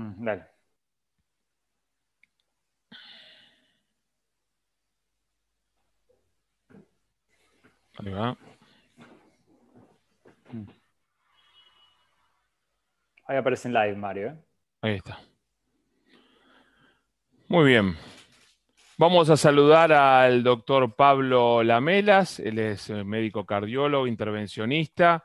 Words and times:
Mm, 0.00 0.24
dale. 0.24 0.44
Ahí 7.98 8.12
va. 8.12 8.36
Ahí 13.26 13.36
aparece 13.36 13.68
en 13.68 13.74
live, 13.74 13.96
Mario. 13.96 14.28
¿eh? 14.28 14.36
Ahí 14.82 14.94
está. 14.94 15.18
Muy 17.48 17.66
bien. 17.66 17.96
Vamos 18.96 19.30
a 19.30 19.36
saludar 19.36 19.92
al 19.92 20.42
doctor 20.42 20.94
Pablo 20.94 21.62
Lamelas. 21.62 22.40
Él 22.40 22.58
es 22.58 22.90
eh, 22.90 23.04
médico 23.04 23.44
cardiólogo, 23.46 24.06
intervencionista, 24.06 25.24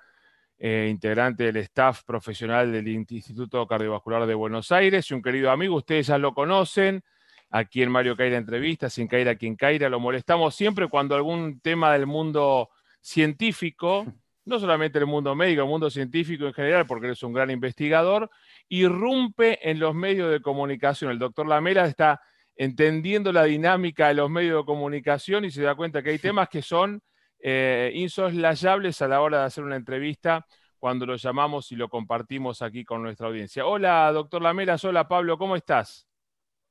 eh, 0.66 0.88
integrante 0.89 1.43
del 1.43 1.57
staff 1.57 2.05
profesional 2.05 2.71
del 2.71 2.88
Instituto 2.88 3.68
Cardiovascular 3.68 4.25
de 4.25 4.34
Buenos 4.34 4.71
Aires 4.71 5.12
y 5.12 5.13
un 5.13 5.21
querido 5.21 5.52
amigo. 5.52 5.75
Ustedes 5.75 6.07
ya 6.07 6.18
lo 6.18 6.34
conocen. 6.34 7.03
Aquí 7.49 7.84
en 7.84 7.91
Mario 7.91 8.16
Caira 8.16 8.38
Entrevista, 8.38 8.89
sin 8.89 9.09
caer 9.09 9.38
quien 9.38 9.58
caira, 9.58 9.89
lo 9.89 9.99
molestamos 9.99 10.55
siempre 10.55 10.88
cuando 10.88 11.16
algún 11.16 11.59
tema 11.59 11.91
del 11.91 12.05
mundo 12.05 12.70
científico 13.02 14.05
no 14.45 14.58
solamente 14.58 14.99
el 14.99 15.05
mundo 15.05 15.36
médico, 15.36 15.63
el 15.63 15.67
mundo 15.67 15.89
científico 15.89 16.45
en 16.45 16.53
general, 16.53 16.86
porque 16.86 17.08
él 17.08 17.11
es 17.11 17.23
un 17.23 17.34
gran 17.34 17.50
investigador, 17.50 18.30
irrumpe 18.70 19.70
en 19.70 19.80
los 19.80 19.94
medios 19.94 20.31
de 20.31 20.41
comunicación. 20.41 21.11
El 21.11 21.20
doctor 21.20 21.45
Lamela 21.45 21.86
está 21.86 22.22
entendiendo 22.55 23.34
la 23.34 23.44
dinámica 23.44 24.08
de 24.08 24.14
los 24.14 24.30
medios 24.30 24.61
de 24.61 24.66
comunicación 24.66 25.44
y 25.44 25.52
se 25.52 25.61
da 25.61 25.75
cuenta 25.75 26.02
que 26.02 26.11
hay 26.11 26.20
temas 26.20 26.48
que 26.48 26.61
son 26.61 27.02
eh, 27.45 27.91
insoslayables 27.93 29.02
a 29.02 29.07
la 29.09 29.20
hora 29.20 29.39
de 29.39 29.45
hacer 29.45 29.65
una 29.65 29.75
entrevista 29.75 30.45
cuando 30.79 31.05
lo 31.05 31.17
llamamos 31.17 31.69
y 31.73 31.75
lo 31.75 31.89
compartimos 31.89 32.61
aquí 32.61 32.85
con 32.85 33.03
nuestra 33.03 33.27
audiencia. 33.27 33.66
Hola, 33.66 34.09
doctor 34.13 34.41
Lamela. 34.41 34.77
Hola, 34.81 35.09
Pablo. 35.09 35.38
¿Cómo 35.38 35.57
estás? 35.57 36.07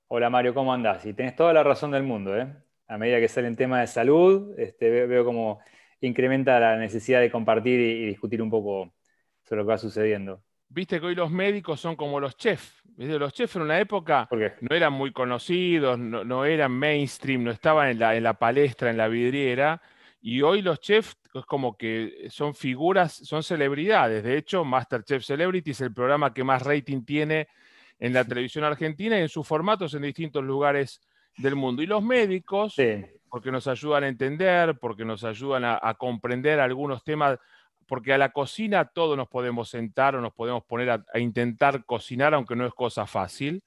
Hola, 0.09 0.31
Mario. 0.31 0.55
¿Cómo 0.55 0.73
andás? 0.73 1.05
Y 1.05 1.13
tenés 1.13 1.37
toda 1.37 1.53
la 1.53 1.63
razón 1.63 1.91
del 1.91 2.05
mundo. 2.05 2.35
¿eh? 2.35 2.51
A 2.89 2.97
medida 2.97 3.21
que 3.21 3.29
salen 3.29 3.55
temas 3.55 3.81
de 3.83 3.87
salud, 3.87 4.59
este, 4.59 5.07
veo 5.07 5.27
como 5.27 5.61
incrementa 6.01 6.59
la 6.59 6.77
necesidad 6.77 7.21
de 7.21 7.31
compartir 7.31 7.79
y, 7.79 8.07
discutir 8.07 8.41
un 8.41 8.49
poco 8.49 8.95
sobre 9.43 9.61
lo 9.61 9.67
que 9.67 9.73
va 9.73 9.79
sucediendo. 9.79 10.43
Viste 10.69 11.01
que 11.01 11.07
hoy 11.07 11.15
los 11.15 11.31
médicos 11.31 11.81
son 11.81 11.97
como 11.97 12.19
los 12.19 12.35
chefs. 12.39 12.83
Los 12.97 13.35
chefs 13.35 13.57
en 13.57 13.63
una 13.63 13.79
época 13.79 14.27
no 14.61 14.75
eran 14.75 14.95
muy 14.95 15.13
conocidos, 15.13 15.99
no, 15.99 16.45
eran 16.47 16.73
mainstream, 16.73 17.45
no 17.45 17.51
estaban 17.51 17.89
en 17.89 17.99
la, 17.99 18.17
en 18.17 18.23
la 18.23 18.35
palestra, 18.35 18.91
en 18.91 18.97
la 18.97 19.09
vidriera. 19.09 19.83
Y 20.25 20.41
hoy 20.43 20.63
los 20.63 20.81
chefs 20.81 21.17
es 21.35 21.45
como 21.45 21.77
que 21.77 22.29
son 22.31 22.55
figuras, 22.55 23.13
son 23.13 23.43
celebridades. 23.43 24.23
De 24.23 24.39
hecho, 24.39 24.65
Masterchef 24.65 25.25
Celebrity 25.25 25.73
es 25.73 25.81
el 25.81 25.93
programa 25.93 26.33
que 26.33 26.45
más 26.45 26.63
rating 26.63 27.05
tiene 27.05 27.49
en 27.99 28.13
la 28.13 28.25
televisión 28.25 28.65
argentina 28.65 29.19
y 29.19 29.23
en 29.23 29.29
sus 29.29 29.47
formatos 29.47 29.95
en 29.95 30.03
distintos 30.03 30.45
lugares 30.45 31.01
del 31.37 31.57
mundo. 31.57 31.83
Y 31.83 31.87
los 31.87 32.05
médicos, 32.05 32.77
porque 33.29 33.51
nos 33.51 33.67
ayudan 33.67 34.05
a 34.05 34.09
entender, 34.09 34.79
porque 34.79 35.05
nos 35.05 35.25
ayudan 35.25 35.65
a, 35.65 35.95
comprender 35.95 36.61
algunos 36.61 37.03
temas, 37.03 37.39
porque 37.89 38.13
a 38.13 38.19
la 38.19 38.31
cocina 38.31 38.85
todos 38.85 39.17
nos 39.17 39.29
podemos 39.29 39.71
sentar 39.71 40.15
o 40.15 40.21
nos 40.21 40.33
podemos 40.33 40.65
poner 40.65 40.91
a, 40.91 41.19
intentar 41.19 41.85
cocinar, 41.85 42.33
aunque 42.33 42.55
no 42.55 42.65
es 42.65 42.75
cosa 42.75 43.07
fácil. 43.07 43.63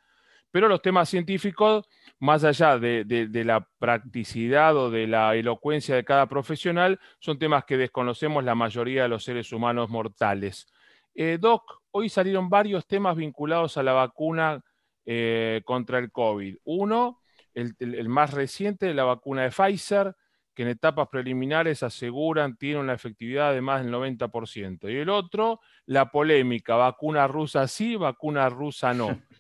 Pero 0.56 0.70
los 0.70 0.82
temas 0.82 1.10
científicos, 1.10 1.86
más 2.18 2.46
allá 2.46 2.80
de, 2.80 3.30
la 3.44 3.68
practicidad 3.78 4.78
o 4.78 4.90
de 4.90 5.06
la 5.06 5.36
elocuencia 5.36 5.96
de 5.96 6.06
cada 6.06 6.28
profesional, 6.28 6.98
son 7.20 7.38
temas 7.38 7.66
que 7.66 7.76
desconocemos 7.76 8.42
la 8.42 8.56
mayoría 8.56 9.04
de 9.04 9.10
los 9.10 9.26
seres 9.26 9.52
humanos 9.52 9.90
mortales. 9.90 10.66
Eh, 11.14 11.40
Doc, 11.42 11.82
hoy 11.92 12.08
salieron 12.08 12.48
varios 12.48 12.88
temas 12.88 13.18
vinculados 13.18 13.76
a 13.76 13.84
la 13.84 13.92
vacuna 13.92 14.64
eh, 15.06 15.62
contra 15.66 16.00
el 16.00 16.10
COVID. 16.10 16.56
Uno, 16.64 17.20
el, 17.54 18.08
más 18.08 18.34
reciente, 18.34 18.94
la 18.94 19.04
vacuna 19.04 19.42
de 19.42 19.52
Pfizer, 19.52 20.16
que 20.54 20.64
en 20.64 20.70
etapas 20.70 21.10
preliminares 21.10 21.84
aseguran 21.84 22.56
tiene 22.56 22.80
una 22.80 22.94
efectividad 22.94 23.54
de 23.54 23.60
más 23.60 23.84
del 23.84 23.94
90%. 23.94 24.90
Y 24.90 24.96
el 24.96 25.10
otro, 25.10 25.60
la 25.86 26.10
polémica, 26.12 26.78
vacuna 26.78 27.28
rusa 27.28 27.68
sí, 27.68 27.98
vacuna 27.98 28.48
rusa 28.48 28.94
no. 28.94 29.20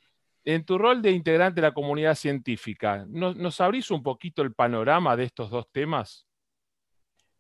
En 0.45 0.63
tu 0.63 0.78
rol 0.78 1.01
de 1.01 1.11
integrante 1.11 1.59
de 1.59 1.67
la 1.67 1.73
comunidad 1.73 2.16
científica, 2.16 3.06
¿nos, 3.09 3.59
abrís 3.59 3.89
un 3.91 4.03
poquito 4.03 4.44
el 4.44 4.53
panorama 4.53 5.17
de 5.17 5.23
estos 5.23 5.50
dos 5.50 5.72
temas? 5.72 6.28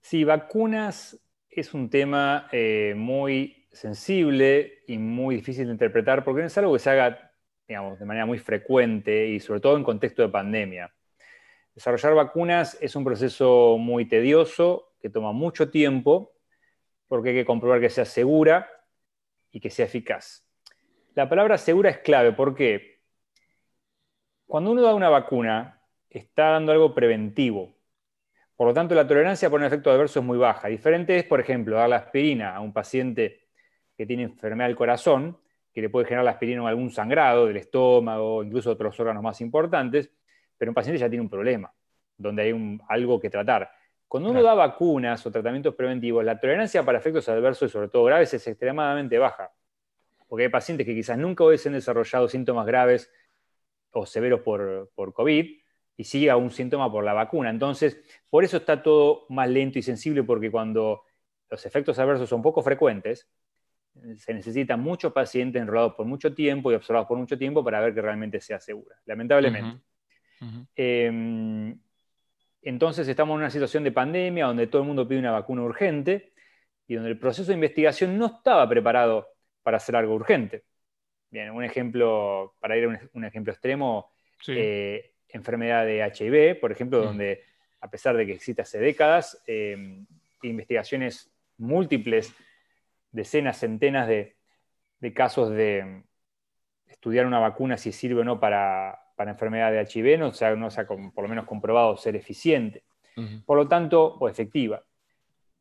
Sí, 0.01 0.23
vacunas 0.23 1.19
es 1.49 1.73
un 1.73 1.89
tema 1.89 2.47
eh, 2.51 2.93
muy 2.97 3.67
sensible 3.71 4.83
y 4.87 4.97
muy 4.97 5.35
difícil 5.35 5.67
de 5.67 5.71
interpretar 5.71 6.23
porque 6.23 6.41
no 6.41 6.47
es 6.47 6.57
algo 6.57 6.73
que 6.73 6.79
se 6.79 6.89
haga 6.89 7.31
digamos, 7.67 7.99
de 7.99 8.05
manera 8.05 8.25
muy 8.25 8.37
frecuente 8.37 9.27
y 9.27 9.39
sobre 9.39 9.59
todo 9.59 9.77
en 9.77 9.83
contexto 9.83 10.21
de 10.21 10.29
pandemia. 10.29 10.93
Desarrollar 11.73 12.13
vacunas 12.13 12.77
es 12.81 12.95
un 12.95 13.03
proceso 13.03 13.77
muy 13.77 14.05
tedioso, 14.05 14.93
que 15.01 15.09
toma 15.09 15.31
mucho 15.31 15.69
tiempo, 15.69 16.33
porque 17.07 17.29
hay 17.29 17.35
que 17.35 17.45
comprobar 17.45 17.81
que 17.81 17.89
sea 17.89 18.05
segura 18.05 18.69
y 19.51 19.59
que 19.59 19.69
sea 19.69 19.85
eficaz. 19.85 20.47
La 21.15 21.27
palabra 21.29 21.57
segura 21.57 21.89
es 21.89 21.97
clave, 21.99 22.33
porque 22.33 22.94
cuando 24.47 24.71
uno 24.71 24.81
da 24.81 24.93
una 24.93 25.09
vacuna, 25.09 25.81
está 26.09 26.51
dando 26.51 26.71
algo 26.71 26.93
preventivo. 26.93 27.75
Por 28.55 28.67
lo 28.67 28.73
tanto, 28.73 28.95
la 28.95 29.05
tolerancia 29.05 29.49
por 29.49 29.59
un 29.59 29.65
efecto 29.65 29.91
adverso 29.91 30.19
es 30.19 30.25
muy 30.25 30.37
baja. 30.37 30.69
Diferente 30.69 31.17
es, 31.17 31.25
por 31.25 31.41
ejemplo, 31.41 31.75
dar 31.75 31.89
la 31.89 31.97
aspirina 31.97 32.55
a 32.55 32.61
un 32.61 32.71
paciente 32.71 33.47
que 33.97 34.05
tiene 34.05 34.23
enfermedad 34.23 34.67
del 34.67 34.77
corazón, 34.77 35.37
que 35.73 35.81
le 35.81 35.89
puede 35.89 36.05
generar 36.05 36.23
la 36.23 36.31
aspirina 36.31 36.65
algún 36.67 36.89
sangrado 36.89 37.47
del 37.47 37.57
estómago, 37.57 38.43
incluso 38.43 38.71
otros 38.71 38.97
órganos 38.97 39.21
más 39.21 39.41
importantes, 39.41 40.09
pero 40.57 40.71
un 40.71 40.75
paciente 40.75 40.99
ya 40.99 41.09
tiene 41.09 41.21
un 41.21 41.29
problema, 41.29 41.73
donde 42.17 42.43
hay 42.43 42.79
algo 42.87 43.19
que 43.19 43.29
tratar. 43.29 43.69
Cuando 44.07 44.29
uno 44.29 44.41
da 44.41 44.53
vacunas 44.53 45.25
o 45.25 45.31
tratamientos 45.31 45.75
preventivos, 45.75 46.23
la 46.23 46.39
tolerancia 46.39 46.83
para 46.83 46.99
efectos 46.99 47.27
adversos 47.27 47.69
y 47.69 47.73
sobre 47.73 47.89
todo 47.89 48.05
graves 48.05 48.33
es 48.33 48.47
extremadamente 48.47 49.17
baja, 49.17 49.51
porque 50.29 50.43
hay 50.43 50.49
pacientes 50.49 50.85
que 50.85 50.95
quizás 50.95 51.17
nunca 51.17 51.43
hubiesen 51.43 51.73
desarrollado 51.73 52.29
síntomas 52.29 52.65
graves 52.65 53.11
o 53.95 54.05
severos 54.05 54.41
por, 54.41 54.91
por 54.93 55.13
COVID 55.13 55.57
y 55.97 56.03
sigue 56.03 56.33
un 56.33 56.51
síntoma 56.51 56.91
por 56.91 57.03
la 57.03 57.13
vacuna. 57.13 57.49
Entonces, 57.49 58.01
por 58.29 58.43
eso 58.43 58.57
está 58.57 58.83
todo 58.83 59.25
más 59.29 59.49
lento 59.49 59.79
y 59.79 59.81
sensible, 59.81 60.23
porque 60.23 60.51
cuando 60.51 61.03
los 61.49 61.65
efectos 61.65 61.97
adversos 61.97 62.27
son 62.27 62.41
poco 62.41 62.61
frecuentes, 62.61 63.29
se 64.17 64.33
necesita 64.33 64.75
muchos 64.75 65.13
pacientes 65.13 65.61
enrolados 65.61 65.93
por 65.93 66.05
mucho 66.05 66.33
tiempo 66.33 66.71
y 66.71 66.75
observados 66.75 67.07
por 67.07 67.17
mucho 67.17 67.37
tiempo 67.37 67.63
para 67.63 67.79
ver 67.79 67.93
que 67.93 68.01
realmente 68.01 68.41
sea 68.41 68.59
segura, 68.59 68.97
lamentablemente. 69.05 69.79
Em, 70.75 71.79
entonces 72.61 73.07
estamos 73.07 73.35
en 73.35 73.39
una 73.39 73.49
situación 73.49 73.85
de 73.85 73.93
pandemia 73.93 74.47
donde 74.47 74.67
todo 74.67 74.81
el 74.81 74.87
mundo 74.89 75.07
pide 75.07 75.19
una 75.19 75.31
vacuna 75.31 75.61
urgente 75.61 76.33
y 76.87 76.95
donde 76.95 77.11
el 77.11 77.17
proceso 77.17 77.47
de 77.47 77.53
investigación 77.53 78.17
no 78.17 78.25
estaba 78.25 78.67
preparado 78.67 79.29
para 79.63 79.77
hacer 79.77 79.95
algo 79.95 80.13
urgente. 80.15 80.65
Bien, 81.29 81.51
un 81.51 81.63
ejemplo, 81.63 82.55
para 82.59 82.77
ir 82.77 82.85
a 82.85 82.99
un, 83.13 83.25
ejemplo 83.25 83.51
extremo, 83.51 84.11
eh, 84.47 85.13
enfermedad 85.29 85.85
de 85.85 86.01
HIV, 86.01 86.59
por 86.59 86.71
ejemplo, 86.71 87.01
donde 87.01 87.43
a 87.81 87.89
pesar 87.89 88.15
de 88.17 88.25
que 88.25 88.33
existe 88.33 88.61
hace 88.61 88.79
décadas, 88.79 89.41
em, 89.45 90.05
investigaciones 90.41 91.31
múltiples 91.57 92.33
decenas, 93.11 93.59
centenas 93.59 94.07
de, 94.07 94.35
casos 95.13 95.51
de 95.51 96.03
estudiar 96.87 97.27
una 97.27 97.37
vacuna 97.37 97.77
si 97.77 97.91
sirve 97.91 98.21
o 98.21 98.23
no 98.23 98.39
para, 98.39 98.99
para 99.15 99.31
enfermedad 99.31 99.71
de 99.71 99.81
HIV, 99.81 100.17
no 100.17 100.33
se 100.33 100.45
ha, 100.45 100.55
no 100.55 100.69
por 101.13 101.23
lo 101.23 101.29
menos 101.29 101.45
comprobado 101.45 101.95
ser 101.95 102.15
eficiente. 102.15 102.83
Por 103.45 103.57
lo 103.57 103.67
tanto, 103.67 104.17
o 104.19 104.27
efectiva. 104.27 104.83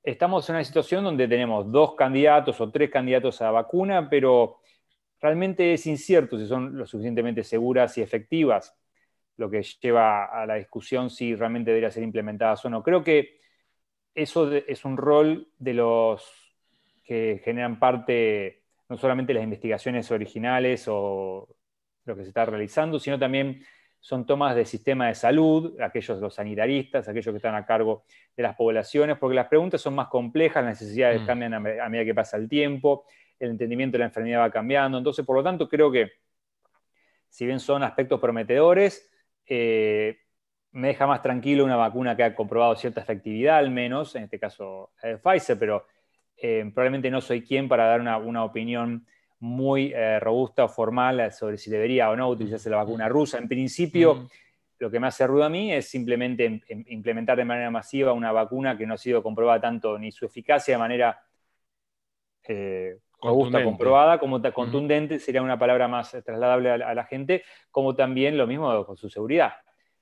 Estamos 0.03 0.49
en 0.49 0.57
una 0.57 0.65
situación 0.65 1.05
donde 1.05 1.29
tenemos 1.29 1.71
dos 1.71 1.95
candidatos 1.95 2.61
o 2.61 2.71
tres 2.71 2.91
candidatos 2.91 3.41
a 3.43 3.51
vacuna, 3.53 4.09
pero 4.11 4.59
realmente 5.25 5.73
es 5.73 5.87
incierto 5.87 6.39
si 6.39 6.47
son 6.47 6.77
lo 6.77 6.85
suficientemente 6.85 7.43
seguras 7.43 7.97
y 7.97 8.03
efectivas, 8.03 8.77
lo 9.39 9.49
que 9.49 9.63
lleva 9.63 10.27
a 10.27 10.45
la 10.45 10.57
discusión 10.57 11.09
si 11.09 11.35
realmente 11.35 11.71
deberían 11.71 11.91
ser 11.91 12.03
implementadas 12.03 12.63
o 12.67 12.69
no. 12.69 12.83
Creo 12.83 13.03
que 13.03 13.41
eso 14.15 14.53
es 14.53 14.85
un 14.85 14.99
rol 14.99 15.49
de 15.59 15.73
los 15.73 16.55
que 17.03 17.41
generan 17.43 17.79
parte 17.79 18.65
no 18.91 18.99
solamente 18.99 19.33
las 19.33 19.43
investigaciones 19.43 20.11
originales 20.11 20.85
o 20.89 21.49
lo 22.05 22.15
que 22.15 22.23
se 22.23 22.29
está 22.29 22.45
realizando, 22.45 23.01
sino 23.01 23.19
también 23.19 23.65
son 24.01 24.27
tomas 24.27 24.55
del 24.55 24.67
sistema 24.67 25.09
de 25.09 25.15
salud, 25.15 25.81
aquellos 25.81 26.21
los 26.21 26.35
sanitaristas, 26.35 27.09
aquellos 27.09 27.33
que 27.33 27.39
están 27.39 27.55
a 27.55 27.65
cargo 27.65 28.05
de 28.37 28.43
las 28.43 28.57
poblaciones, 28.57 29.17
porque 29.17 29.37
las 29.37 29.49
preguntas 29.49 29.81
son 29.81 29.95
más 29.95 30.09
complejas, 30.09 30.63
las 30.63 30.79
necesidades 30.79 31.23
mm. 31.23 31.27
cambian 31.27 31.55
a, 31.55 31.61
medida 31.61 32.05
que 32.05 32.15
pasa 32.15 32.37
el 32.37 32.47
tiempo, 32.47 33.07
el 33.39 33.51
entendimiento 33.51 33.95
de 33.95 34.01
la 34.01 34.07
enfermedad 34.07 34.41
va 34.41 34.51
cambiando, 34.51 34.99
entonces 34.99 35.25
por 35.25 35.37
lo 35.37 35.43
tanto 35.43 35.69
creo 35.69 35.91
que 35.91 36.13
si 37.29 37.47
bien 37.47 37.61
son 37.61 37.83
aspectos 37.83 38.21
prometedores, 38.21 39.11
eh, 39.47 40.19
me 40.73 40.89
deja 40.89 41.07
más 41.07 41.23
tranquilo 41.23 41.65
una 41.65 41.77
vacuna 41.77 42.17
que 42.17 42.25
ha 42.25 42.35
comprobado 42.35 42.75
cierta 42.77 43.01
efectividad 43.01 43.59
al 43.59 43.71
menos, 43.71 44.15
en 44.17 44.25
este 44.25 44.39
caso 44.39 44.93
la 45.03 45.11
de 45.11 45.19
Pfizer, 45.19 45.59
pero 45.59 45.87
eh, 46.37 46.71
probablemente 46.75 47.11
no 47.11 47.21
soy 47.21 47.43
quien 47.43 47.69
para 47.69 47.87
dar 47.87 48.01
una, 48.01 48.45
opinión 48.45 49.07
muy 49.39 49.93
eh, 49.95 50.19
robusta 50.21 50.65
o 50.65 50.69
formal 50.69 51.33
sobre 51.33 51.59
si 51.59 51.71
debería 51.71 52.11
o 52.11 52.17
no 52.17 52.29
utilizarse 52.29 52.71
la 52.71 52.77
vacuna 52.77 53.09
rusa. 53.09 53.39
En 53.39 53.49
principio, 53.49 54.29
lo 54.79 54.91
que 54.91 55.01
me 55.01 55.07
hace 55.07 55.27
ruido 55.27 55.45
a 55.45 55.49
mí 55.49 55.73
es 55.73 55.89
simplemente 55.89 56.63
implementar 56.89 57.37
de 57.37 57.45
manera 57.45 57.71
masiva 57.71 58.13
una 58.13 58.33
vacuna 58.33 58.77
que 58.77 58.87
no 58.87 58.95
ha 58.95 58.99
sido 58.99 59.23
comprobada 59.23 59.61
tanto 59.61 59.99
ni 59.99 60.11
su 60.11 60.27
eficacia 60.27 60.75
de 60.75 60.79
manera 60.79 61.23
eh, 62.47 62.99
robusta, 63.25 63.65
comprobada, 63.65 64.19
como 64.19 64.41
contundente, 64.53 65.19
sería 65.19 65.43
una 65.43 65.59
palabra 65.59 65.89
más 65.89 66.17
trasladable 66.25 66.71
a 66.71 66.95
la, 66.95 67.05
gente, 67.05 67.43
como 67.71 67.95
también 67.95 68.37
lo 68.37 68.47
mismo 68.47 68.85
con 68.85 68.97
su 68.97 69.09
seguridad. 69.09 69.55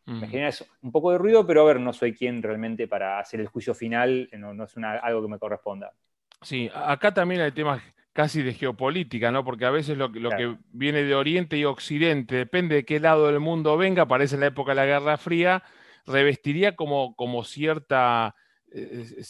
Me 0.05 0.27
genera 0.27 0.51
un 0.83 0.91
poco 0.91 1.13
de 1.13 1.19
ruido, 1.19 1.47
pero 1.47 1.63
a 1.63 1.65
ver, 1.65 1.79
no 1.79 1.93
soy 1.93 2.13
quien 2.13 2.43
realmente 2.43 2.89
para 2.89 3.21
hacer 3.21 3.41
el 3.41 3.47
juicio 3.47 3.73
final, 3.73 4.29
no, 4.33 4.65
es 4.65 4.77
algo 4.77 5.23
que 5.23 5.29
me 5.29 5.39
corresponda. 5.39 5.93
Sí, 6.41 6.69
acá 6.75 7.15
también 7.15 7.41
hay 7.41 7.53
temas 7.53 7.81
casi 8.13 8.43
de 8.43 8.53
geopolítica, 8.53 9.31
¿no? 9.31 9.45
Porque 9.45 9.65
a 9.65 9.71
veces 9.71 9.97
lo, 9.97 10.11
que 10.11 10.57
viene 10.73 11.05
de 11.05 11.15
Oriente 11.15 11.57
y 11.57 11.65
Occidente, 11.65 12.35
depende 12.35 12.75
de 12.75 12.85
qué 12.85 13.01
lado 13.01 13.29
del 13.29 13.41
mundo 13.41 13.77
venga, 13.77 14.07
parece 14.07 14.35
en 14.35 14.41
la 14.41 14.49
época 14.49 14.73
de 14.73 14.77
la 14.77 14.87
Guerra 14.87 15.17
Fría, 15.17 15.63
revestiría 16.07 16.77
como, 16.77 17.15
como 17.15 17.45
cierta, 17.45 18.35
eh, 18.75 19.23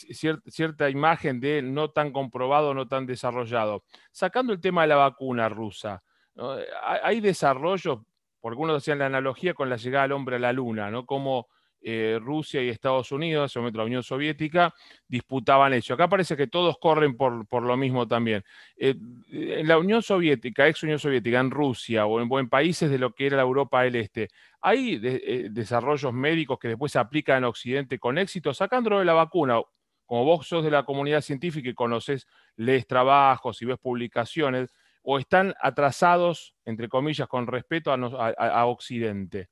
cierta 0.47 0.89
imagen 0.89 1.41
de 1.41 1.63
no 1.63 1.91
tan 1.91 2.13
comprobado, 2.13 2.75
no 2.75 2.89
tan 2.89 3.07
desarrollado. 3.07 3.85
Sacando 4.11 4.53
el 4.53 4.61
tema 4.61 4.83
de 4.83 4.89
la 4.89 4.97
vacuna 4.97 5.49
rusa, 5.49 6.03
hay 7.03 7.21
desarrollos, 7.21 7.99
porque 8.41 8.55
algunos 8.55 8.79
hacían 8.79 8.99
la 8.99 9.07
analogía 9.07 9.55
con 9.55 9.69
la 9.69 9.77
llegada 9.77 10.05
del 10.05 10.13
hombre 10.13 10.37
a 10.37 10.39
la 10.39 10.53
luna, 10.53 10.91
¿no? 10.91 11.05
Como 11.07 11.49
eh, 11.85 12.19
Rusia 12.21 12.63
y 12.63 12.69
Estados 12.69 13.11
Unidos, 13.11 13.43
en 13.43 13.47
ese 13.47 13.59
momento 13.59 13.79
la 13.79 13.85
Unión 13.85 14.03
Soviética, 14.03 14.73
disputaban 15.09 15.73
eso. 15.73 15.95
Acá 15.95 16.09
parece 16.09 16.37
que 16.37 16.47
todos 16.47 16.79
corren 16.79 17.17
por, 17.17 17.63
lo 17.63 17.77
mismo 17.77 18.07
también. 18.07 18.45
Eh, 18.77 18.95
en 19.31 19.67
la 19.67 19.79
Unión 19.79 20.03
Soviética, 20.03 20.69
ex 20.69 20.83
Unión 20.83 20.99
Soviética, 20.99 21.41
en 21.41 21.51
Rusia 21.51 22.07
o 22.07 22.39
en, 22.39 22.49
países 22.49 22.91
de 22.91 22.99
lo 22.99 23.13
que 23.15 23.27
era 23.27 23.37
la 23.37 23.43
Europa 23.43 23.83
del 23.83 23.97
Este, 23.97 24.29
¿hay 24.61 25.01
eh, 25.03 25.49
desarrollos 25.51 26.13
médicos 26.13 26.59
que 26.59 26.69
después 26.69 26.93
se 26.93 26.99
aplican 26.99 27.39
en 27.39 27.45
Occidente 27.45 27.99
con 27.99 28.19
éxito, 28.19 28.55
sacándolo 28.55 29.01
de 29.01 29.05
la 29.05 29.15
vacuna? 29.15 29.61
Como 30.07 30.25
vos 30.25 30.47
sos 30.47 30.65
de 30.65 30.71
la 30.71 30.85
comunidad 30.85 31.21
científica 31.23 31.69
y 31.69 31.75
conoces, 31.75 32.27
lees 32.57 32.87
trabajos 32.87 33.61
y 33.63 33.65
ves 33.65 33.79
publicaciones, 33.79 34.73
o 35.03 35.19
están 35.19 35.55
atrasados, 35.61 36.55
entre 36.65 36.89
comillas, 36.89 37.27
con 37.27 37.47
respeto 37.47 37.93
a 37.93 38.67
Occidente. 38.67 39.49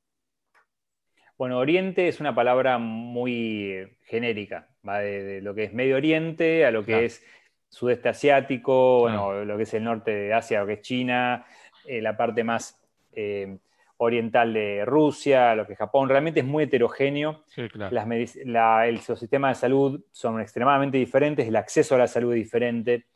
Bueno, 1.41 1.57
Oriente 1.57 2.07
es 2.07 2.21
una 2.21 2.35
palabra 2.35 2.77
muy 2.77 3.97
genérica, 4.03 4.69
va 4.87 4.99
de, 4.99 5.41
lo 5.41 5.55
que 5.55 5.65
es 5.65 5.73
Medio 5.73 5.97
Oriente 5.97 6.67
a 6.67 6.71
lo 6.71 6.85
que 6.85 7.07
es 7.07 7.25
sudeste 7.71 8.11
asiático, 8.11 8.99
bueno, 9.01 9.47
lo 9.47 9.57
que 9.57 9.63
es 9.63 9.73
el 9.73 9.83
norte 9.85 10.11
de 10.11 10.35
Asia, 10.35 10.61
lo 10.61 10.67
que 10.67 10.75
es 10.75 10.83
China, 10.83 11.47
eh, 11.87 12.03
la 12.03 12.15
parte 12.15 12.45
más 12.45 12.79
eh, 13.13 13.57
oriental 13.97 14.53
de 14.53 14.85
Rusia, 14.85 15.55
lo 15.55 15.67
que 15.67 15.73
es 15.73 15.79
Japón, 15.79 16.11
realmente 16.11 16.41
es 16.41 16.47
muy 16.47 16.65
heterogéneo. 16.65 17.43
Sí, 17.47 17.71
claro. 17.71 17.91
Las 17.91 19.09
los 19.09 19.19
sistemas 19.19 19.57
de 19.57 19.61
salud 19.63 20.05
son 20.13 20.43
extremadamente 20.43 20.99
diferentes, 20.99 21.49
el 21.49 21.57
acceso 21.57 21.95
a 21.95 21.99
la 22.01 22.07
salud 22.07 22.35
es 22.35 22.39
diferente 22.39 23.07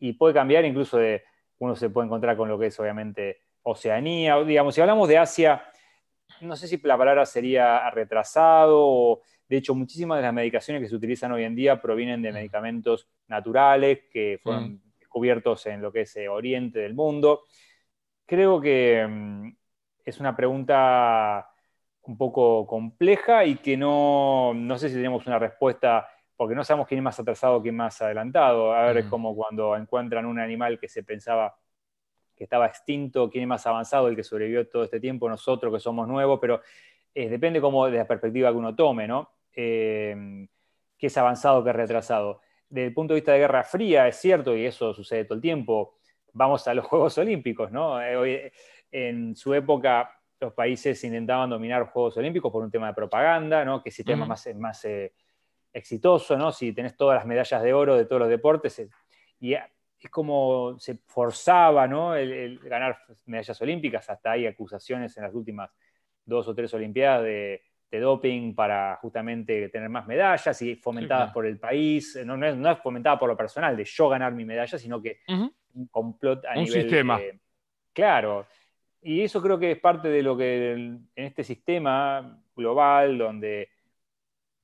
y 0.00 0.14
puede 0.14 0.34
cambiar 0.34 0.64
incluso 0.64 0.98
de, 0.98 1.22
uno 1.58 1.76
se 1.76 1.88
puede 1.88 2.06
encontrar 2.06 2.36
con 2.36 2.48
lo 2.48 2.58
que 2.58 2.66
es 2.66 2.80
obviamente 2.80 3.42
Oceanía, 3.62 4.42
digamos, 4.42 4.74
si 4.74 4.80
hablamos 4.80 5.08
de 5.08 5.18
Asia, 5.18 5.69
no 6.40 6.56
sé 6.56 6.68
si 6.68 6.78
la 6.82 6.98
palabra 6.98 7.26
sería 7.26 7.88
retrasado, 7.90 9.22
de 9.48 9.56
hecho 9.56 9.74
muchísimas 9.74 10.18
de 10.18 10.22
las 10.22 10.34
medicaciones 10.34 10.82
que 10.82 10.88
se 10.88 10.96
utilizan 10.96 11.32
hoy 11.32 11.44
en 11.44 11.54
día 11.54 11.80
provienen 11.80 12.22
de 12.22 12.32
medicamentos 12.32 13.08
naturales 13.28 14.00
que 14.12 14.38
fueron 14.42 14.74
mm. 14.74 14.80
descubiertos 14.98 15.66
en 15.66 15.82
lo 15.82 15.92
que 15.92 16.02
es 16.02 16.16
eh, 16.16 16.28
Oriente 16.28 16.80
del 16.80 16.94
mundo. 16.94 17.44
Creo 18.26 18.60
que 18.60 19.06
mm, 19.08 19.56
es 20.04 20.20
una 20.20 20.36
pregunta 20.36 21.48
un 22.02 22.16
poco 22.16 22.66
compleja 22.66 23.44
y 23.44 23.56
que 23.56 23.76
no, 23.76 24.52
no 24.54 24.78
sé 24.78 24.88
si 24.88 24.96
tenemos 24.96 25.26
una 25.26 25.38
respuesta 25.38 26.08
porque 26.36 26.54
no 26.54 26.64
sabemos 26.64 26.88
quién 26.88 27.00
es 27.00 27.04
más 27.04 27.20
atrasado, 27.20 27.60
quién 27.60 27.74
es 27.74 27.78
más 27.78 28.00
adelantado. 28.00 28.72
A 28.72 28.86
ver, 28.86 28.96
es 28.96 29.04
como 29.06 29.36
cuando 29.36 29.76
encuentran 29.76 30.24
un 30.24 30.38
animal 30.38 30.78
que 30.78 30.88
se 30.88 31.02
pensaba 31.02 31.54
que 32.40 32.44
estaba 32.44 32.64
extinto, 32.64 33.28
quién 33.28 33.42
es 33.42 33.48
más 33.48 33.66
avanzado, 33.66 34.08
el 34.08 34.16
que 34.16 34.24
sobrevivió 34.24 34.66
todo 34.66 34.84
este 34.84 34.98
tiempo, 34.98 35.28
nosotros 35.28 35.70
que 35.74 35.78
somos 35.78 36.08
nuevos, 36.08 36.38
pero 36.40 36.62
eh, 37.14 37.28
depende 37.28 37.60
como 37.60 37.84
de 37.84 37.98
la 37.98 38.06
perspectiva 38.06 38.50
que 38.50 38.56
uno 38.56 38.74
tome, 38.74 39.06
¿no? 39.06 39.32
Eh, 39.52 40.48
qué 40.96 41.08
es 41.08 41.18
avanzado, 41.18 41.62
qué 41.62 41.68
es 41.68 41.76
retrasado. 41.76 42.40
Desde 42.66 42.86
el 42.86 42.94
punto 42.94 43.12
de 43.12 43.20
vista 43.20 43.32
de 43.32 43.40
Guerra 43.40 43.62
Fría, 43.62 44.08
es 44.08 44.16
cierto, 44.16 44.56
y 44.56 44.64
eso 44.64 44.94
sucede 44.94 45.26
todo 45.26 45.34
el 45.34 45.42
tiempo, 45.42 45.98
vamos 46.32 46.66
a 46.66 46.72
los 46.72 46.86
Juegos 46.86 47.18
Olímpicos, 47.18 47.70
¿no? 47.70 48.00
Eh, 48.00 48.50
en 48.90 49.36
su 49.36 49.52
época 49.52 50.10
los 50.40 50.54
países 50.54 51.04
intentaban 51.04 51.50
dominar 51.50 51.80
los 51.80 51.90
Juegos 51.90 52.16
Olímpicos 52.16 52.50
por 52.50 52.64
un 52.64 52.70
tema 52.70 52.86
de 52.86 52.94
propaganda, 52.94 53.66
¿no? 53.66 53.82
Que 53.82 53.90
sistema 53.90 54.24
más, 54.24 54.48
más 54.56 54.86
exitoso, 55.74 56.38
¿no? 56.38 56.52
Si 56.52 56.72
tenés 56.72 56.96
todas 56.96 57.16
las 57.16 57.26
medallas 57.26 57.62
de 57.62 57.74
oro 57.74 57.96
de 57.96 58.06
todos 58.06 58.20
los 58.20 58.30
deportes, 58.30 58.88
y 59.38 59.54
es 60.08 60.10
como 60.10 60.78
se 60.78 60.96
forzaba 61.06 61.86
¿no? 61.86 62.14
el, 62.14 62.58
ganar 62.60 62.98
medallas 63.26 63.60
olímpicas, 63.60 64.08
hasta 64.08 64.32
hay 64.32 64.46
acusaciones 64.46 65.16
en 65.16 65.24
las 65.24 65.34
últimas 65.34 65.70
dos 66.24 66.48
o 66.48 66.54
tres 66.54 66.72
Olimpiadas 66.74 67.24
de, 67.24 67.62
doping 67.90 68.54
para 68.54 68.96
justamente 69.02 69.68
tener 69.68 69.88
más 69.88 70.06
medallas 70.06 70.62
y 70.62 70.76
fomentadas 70.76 71.32
por 71.32 71.44
el 71.44 71.58
país, 71.58 72.16
no, 72.24 72.36
no, 72.36 72.46
es, 72.46 72.56
no, 72.56 72.76
fomentada 72.76 73.18
por 73.18 73.28
lo 73.28 73.36
personal, 73.36 73.76
de 73.76 73.84
yo 73.84 74.08
ganar 74.08 74.32
mi 74.32 74.44
medalla, 74.44 74.78
sino 74.78 75.02
que 75.02 75.22
un 75.26 75.88
complot 75.90 76.44
a 76.46 76.56
un 76.56 76.68
sistema. 76.68 77.18
claro, 77.92 78.46
y 79.02 79.22
eso 79.22 79.42
creo 79.42 79.58
que 79.58 79.72
es 79.72 79.80
parte 79.80 80.08
de 80.08 80.22
lo 80.22 80.36
que 80.36 80.72
en 80.72 81.08
este 81.16 81.42
sistema 81.42 82.40
global, 82.54 83.18
donde 83.18 83.70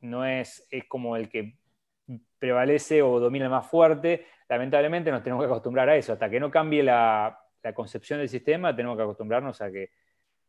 no 0.01 0.25
es, 0.25 0.67
es 0.71 0.85
como 0.85 1.17
el 1.17 1.29
que 1.29 1.59
prevalece 2.39 3.03
o 3.03 3.19
domina 3.19 3.49
más 3.49 3.67
fuerte, 3.67 4.27
lamentablemente 4.49 5.11
nos 5.11 5.23
tenemos 5.23 5.43
que 5.43 5.47
acostumbrar 5.47 5.89
a 5.89 5.97
eso. 5.97 6.13
Hasta 6.13 6.31
que 6.31 6.41
no 6.41 6.51
cambie 6.51 6.83
la, 6.83 7.39
concepción 7.75 8.21
del 8.21 8.29
sistema, 8.29 8.77
tenemos 8.77 8.97
que 8.97 9.03
acostumbrarnos 9.03 9.61
a 9.61 9.73
que 9.73 9.91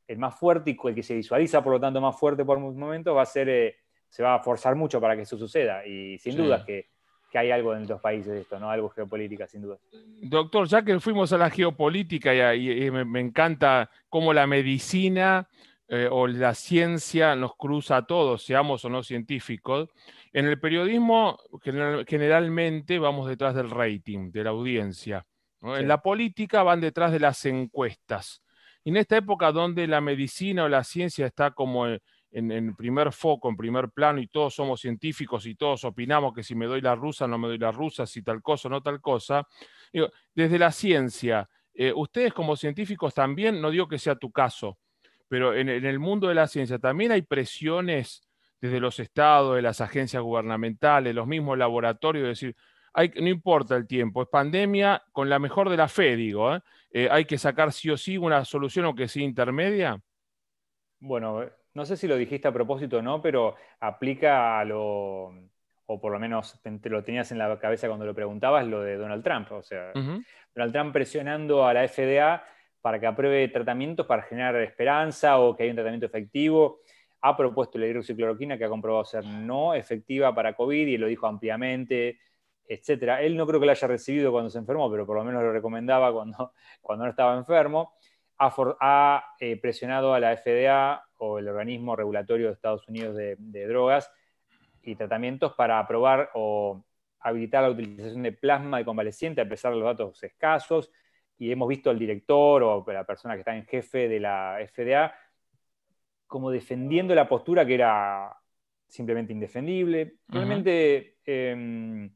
el 0.08 0.20
más 0.20 0.36
fuerte 0.36 0.70
y 0.70 0.88
el 0.88 0.94
que 0.94 1.02
se 1.02 1.16
visualiza, 1.16 1.64
por 1.64 1.74
lo 1.74 1.80
tanto, 1.80 2.00
más 2.00 2.18
fuerte 2.18 2.46
por 2.46 2.60
un 2.60 2.78
momento, 2.78 3.16
va 3.16 3.24
a 3.24 3.26
ser, 3.26 3.50
eh, 3.50 3.76
se 4.08 4.22
va 4.22 4.36
a 4.36 4.40
forzar 4.40 4.76
mucho 4.76 5.02
para 5.02 5.16
que 5.16 5.24
eso 5.24 5.36
suceda. 5.36 5.84
Y 5.84 6.20
sin 6.20 6.38
duda 6.38 6.64
que, 6.64 6.90
hay 7.34 7.52
algo 7.52 7.76
en 7.76 7.86
los 7.88 8.02
países 8.02 8.34
de 8.34 8.42
esto, 8.42 8.60
¿no? 8.60 8.72
Algo 8.72 8.90
geopolítica, 8.90 9.46
sin 9.46 9.62
duda. 9.62 9.78
Doctor, 10.24 10.68
ya 10.68 10.84
que 10.84 11.00
fuimos 11.00 11.32
a 11.34 11.38
la 11.38 11.52
geopolítica 11.52 12.56
y, 12.56 12.90
me, 12.90 13.20
encanta 13.20 13.92
cómo 14.10 14.34
la 14.34 14.48
medicina 14.48 15.48
eh, 15.88 16.08
o 16.10 16.26
la 16.26 16.56
ciencia 16.56 17.36
nos 17.36 17.56
cruza 17.56 17.98
a 17.98 18.08
todos, 18.08 18.44
seamos 18.44 18.84
o 18.86 18.90
no 18.90 19.04
científicos, 19.04 19.90
en 20.38 20.46
el 20.46 20.60
periodismo 20.60 21.40
generalmente 22.06 23.00
vamos 23.00 23.28
detrás 23.28 23.56
del 23.56 23.72
rating, 23.72 24.30
de 24.32 24.44
la 24.44 24.52
audiencia. 24.52 25.26
En 25.64 25.88
la 25.88 26.00
política 26.04 26.62
van 26.62 26.80
detrás 26.80 27.12
de 27.12 27.20
las 27.20 27.44
encuestas. 27.46 28.44
Y 28.84 28.92
en 28.92 28.98
esta 28.98 29.18
época 29.18 29.52
donde 29.52 29.88
la 29.88 30.00
medicina 30.00 30.66
o 30.66 30.70
la 30.70 30.84
ciencia 30.84 31.26
está 31.26 31.50
como 31.50 31.88
en, 31.88 32.76
primer 32.76 33.12
foco, 33.14 33.50
en 33.50 33.58
primer 33.58 33.90
plano, 33.90 34.22
y 34.22 34.28
todos 34.28 34.54
somos 34.54 34.80
científicos 34.80 35.48
y 35.48 35.56
todos 35.56 35.84
opinamos 35.86 36.36
que 36.36 36.44
si 36.44 36.54
me 36.54 36.68
doy 36.68 36.82
la 36.82 36.94
rusa, 36.94 37.28
no 37.28 37.40
me 37.40 37.48
doy 37.48 37.58
la 37.58 37.72
rusa, 37.72 38.06
si 38.06 38.22
tal 38.22 38.44
cosa, 38.44 38.70
no 38.70 38.84
tal 38.84 39.02
cosa. 39.02 39.44
desde 40.36 40.60
la 40.60 40.72
ciencia, 40.72 41.50
eh, 41.74 41.92
ustedes 41.96 42.32
como 42.32 42.56
científicos 42.56 43.16
también, 43.16 43.60
no 43.60 43.72
digo 43.72 43.88
que 43.88 43.98
sea 43.98 44.16
tu 44.16 44.32
caso, 44.32 44.78
pero 45.28 45.56
en, 45.56 45.68
en 45.68 45.86
el 45.88 45.98
mundo 45.98 46.28
de 46.28 46.36
la 46.36 46.48
ciencia 46.48 46.78
también 46.78 47.12
hay 47.12 47.24
presiones 47.24 48.27
desde 48.60 48.80
los 48.80 49.00
estados, 49.00 49.56
de 49.56 49.62
las 49.62 49.82
agencias 49.82 50.22
gubernamentales, 50.24 51.14
los 51.14 51.28
mismos 51.28 51.58
laboratorios, 51.58 52.28
decir, 52.28 52.56
hay, 52.94 53.12
no 53.16 53.28
importa 53.28 53.76
el 53.76 53.88
tiempo, 53.88 54.24
es 54.24 54.28
pandemia 54.28 55.04
con 55.12 55.30
la 55.30 55.40
mejor 55.40 55.70
de 55.70 55.78
la 55.78 55.88
fe, 55.88 56.16
digo, 56.16 56.56
¿eh? 56.56 56.62
Eh, 56.92 57.10
hay 57.12 57.26
que 57.26 57.38
sacar 57.38 57.72
sí 57.72 57.90
o 57.90 57.98
sí 57.98 58.18
una 58.18 58.44
solución 58.46 58.86
aunque 58.86 59.08
sea 59.08 59.24
intermedia. 59.24 60.00
Bueno, 61.00 61.46
no 61.74 61.86
sé 61.86 61.96
si 61.96 62.08
lo 62.08 62.16
dijiste 62.16 62.48
a 62.48 62.54
propósito 62.54 62.98
o 62.98 63.02
no, 63.02 63.22
pero 63.22 63.56
aplica 63.80 64.60
a 64.60 64.66
lo, 64.66 65.32
o 65.86 66.02
por 66.02 66.12
lo 66.12 66.20
menos 66.20 66.60
te 66.62 66.90
lo 66.90 67.04
tenías 67.04 67.32
en 67.32 67.38
la 67.38 67.60
cabeza 67.60 67.88
cuando 67.88 68.06
lo 68.06 68.16
preguntabas, 68.16 68.66
lo 68.66 68.82
de 68.82 68.98
Donald 68.98 69.24
Trump. 69.24 69.52
O 69.52 69.62
sea, 69.62 69.92
Donald 69.94 70.74
Trump 70.74 70.92
presionando 70.92 71.68
a 71.68 71.74
la 71.74 71.88
FDA 71.88 72.44
para 72.82 73.00
que 73.00 73.06
apruebe 73.06 73.48
tratamientos 73.50 74.06
para 74.08 74.24
generar 74.24 74.56
esperanza 74.58 75.38
o 75.40 75.56
que 75.56 75.64
haya 75.64 75.72
un 75.72 75.76
tratamiento 75.76 76.08
efectivo 76.08 76.80
ha 77.22 77.36
propuesto 77.36 77.78
la 77.78 77.88
hidroxicloroquina 77.88 78.58
que 78.58 78.66
ha 78.66 78.70
comprobado 78.70 79.06
ser 79.06 79.26
no 79.26 79.74
efectiva 79.74 80.34
para 80.34 80.54
COVID 80.54 80.88
y 80.88 80.98
lo 80.98 81.08
dijo 81.08 81.28
ampliamente, 81.28 82.20
etc. 82.68 83.20
Él 83.22 83.36
no 83.36 83.48
creo 83.48 83.60
que 83.60 83.66
la 83.66 83.72
haya 83.72 83.88
recibido 83.88 84.32
cuando 84.32 84.50
se 84.50 84.60
enfermó, 84.60 84.90
pero 84.92 85.06
por 85.06 85.16
lo 85.16 85.24
menos 85.24 85.42
lo 85.42 85.52
recomendaba 85.52 86.12
cuando, 86.14 86.54
cuando 86.82 87.06
no 87.06 87.12
estaba 87.12 87.36
enfermo. 87.38 87.94
Ha, 88.40 89.34
eh, 89.40 89.58
presionado 89.58 90.14
a 90.14 90.20
la 90.20 90.38
FDA 90.38 91.04
o 91.18 91.40
el 91.40 91.48
organismo 91.48 91.96
regulatorio 91.96 92.48
de 92.48 92.54
Estados 92.54 92.88
Unidos 92.88 93.16
de, 93.16 93.68
drogas 93.68 94.12
y 94.84 94.96
tratamientos 94.96 95.54
para 95.54 95.80
aprobar 95.80 96.30
o 96.36 96.84
habilitar 97.20 97.64
la 97.64 97.72
utilización 97.72 98.22
de 98.22 98.34
plasma 98.34 98.78
de 98.78 98.86
convaleciente 98.86 99.42
a 99.42 99.50
pesar 99.50 99.74
de 99.74 99.80
los 99.80 99.88
datos 99.88 100.24
escasos. 100.24 100.92
y 101.40 101.52
hemos 101.52 101.68
visto 101.68 101.90
al 101.90 101.98
director 101.98 102.62
o 102.62 102.86
la 102.88 103.04
persona 103.06 103.34
que 103.34 103.40
está 103.40 103.56
en 103.56 103.66
jefe 103.66 104.08
de 104.08 104.20
la 104.20 104.60
FDA 104.72 105.12
como 106.28 106.52
defendiendo 106.52 107.16
la 107.16 107.28
postura 107.28 107.66
que 107.66 107.76
era 107.76 108.38
simplemente 108.88 109.34
indefendible. 109.34 110.18
Realmente 110.28 111.18
em, 111.26 112.10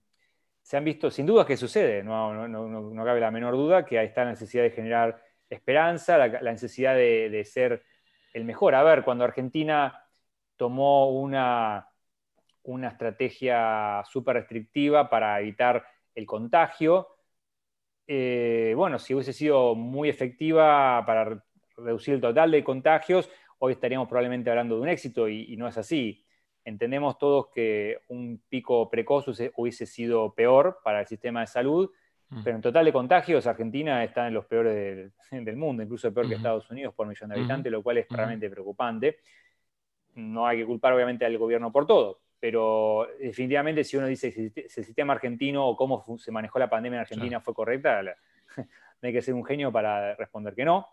se 0.61 0.77
han 0.77 0.83
visto, 0.83 1.09
sin 1.09 1.25
dudas, 1.25 1.45
que 1.45 1.57
sucede, 1.57 2.03
no, 2.03 2.47
no, 2.47 3.05
cabe 3.05 3.19
la 3.19 3.31
menor 3.31 3.55
duda 3.55 3.85
que 3.85 3.97
ahí 3.97 4.07
está 4.07 4.23
la 4.23 4.31
necesidad 4.31 4.63
de 4.63 4.71
generar 4.71 5.21
esperanza, 5.49 6.17
la, 6.17 6.51
necesidad 6.51 6.95
de, 6.95 7.43
ser 7.45 7.83
el 8.33 8.45
mejor. 8.45 8.75
A 8.75 8.83
ver, 8.83 9.03
cuando 9.03 9.23
Argentina 9.23 10.05
tomó 10.55 11.09
una, 11.09 11.89
una 12.63 12.87
estrategia 12.89 14.03
súper 14.09 14.35
restrictiva 14.35 15.09
para 15.09 15.39
evitar 15.39 15.85
el 16.15 16.25
contagio, 16.25 17.07
eh, 18.07 18.73
bueno, 18.75 18.99
si 18.99 19.13
hubiese 19.13 19.33
sido 19.33 19.75
muy 19.75 20.09
efectiva 20.09 21.03
para 21.05 21.43
reducir 21.77 22.13
el 22.13 22.21
total 22.21 22.51
de 22.51 22.63
contagios, 22.63 23.29
hoy 23.63 23.73
estaríamos 23.73 24.07
probablemente 24.07 24.49
hablando 24.49 24.75
de 24.75 24.81
un 24.81 24.89
éxito 24.89 25.29
y, 25.29 25.55
no 25.55 25.67
es 25.67 25.77
así. 25.77 26.25
Entendemos 26.65 27.19
todos 27.19 27.47
que 27.53 27.99
un 28.07 28.41
pico 28.49 28.89
precoz 28.89 29.25
hubiese 29.55 29.85
sido 29.85 30.33
peor 30.33 30.79
para 30.83 31.01
el 31.01 31.07
sistema 31.07 31.41
de 31.41 31.47
salud, 31.47 31.91
mm. 32.29 32.43
pero 32.43 32.55
en 32.55 32.61
total 32.63 32.85
de 32.85 32.91
contagios 32.91 33.45
Argentina 33.45 34.03
está 34.03 34.27
en 34.27 34.33
los 34.33 34.45
peores 34.45 35.11
del, 35.29 35.55
mundo, 35.55 35.83
incluso 35.83 36.11
peor 36.11 36.27
que 36.27 36.35
Estados 36.35 36.69
Unidos 36.71 36.95
por 36.95 37.05
millón 37.05 37.29
de 37.29 37.35
habitantes, 37.35 37.71
lo 37.71 37.83
cual 37.83 37.99
es 37.99 38.07
realmente 38.09 38.49
preocupante. 38.49 39.19
No 40.15 40.47
hay 40.47 40.57
que 40.57 40.65
culpar 40.65 40.93
obviamente 40.93 41.23
al 41.23 41.37
gobierno 41.37 41.71
por 41.71 41.85
todo, 41.85 42.19
pero 42.39 43.07
definitivamente 43.19 43.83
si 43.83 43.95
uno 43.95 44.07
dice 44.07 44.31
si 44.31 44.51
el 44.55 44.85
sistema 44.85 45.13
argentino 45.13 45.67
o 45.67 45.77
cómo 45.77 46.03
se 46.17 46.31
manejó 46.31 46.57
la 46.57 46.69
pandemia 46.69 46.97
en 46.97 47.01
Argentina 47.01 47.39
fue 47.39 47.53
correcta, 47.53 48.01
no 48.57 49.07
hay 49.07 49.13
que 49.13 49.21
ser 49.21 49.35
un 49.35 49.45
genio 49.45 49.71
para 49.71 50.15
responder 50.15 50.55
que 50.55 50.65
no. 50.65 50.87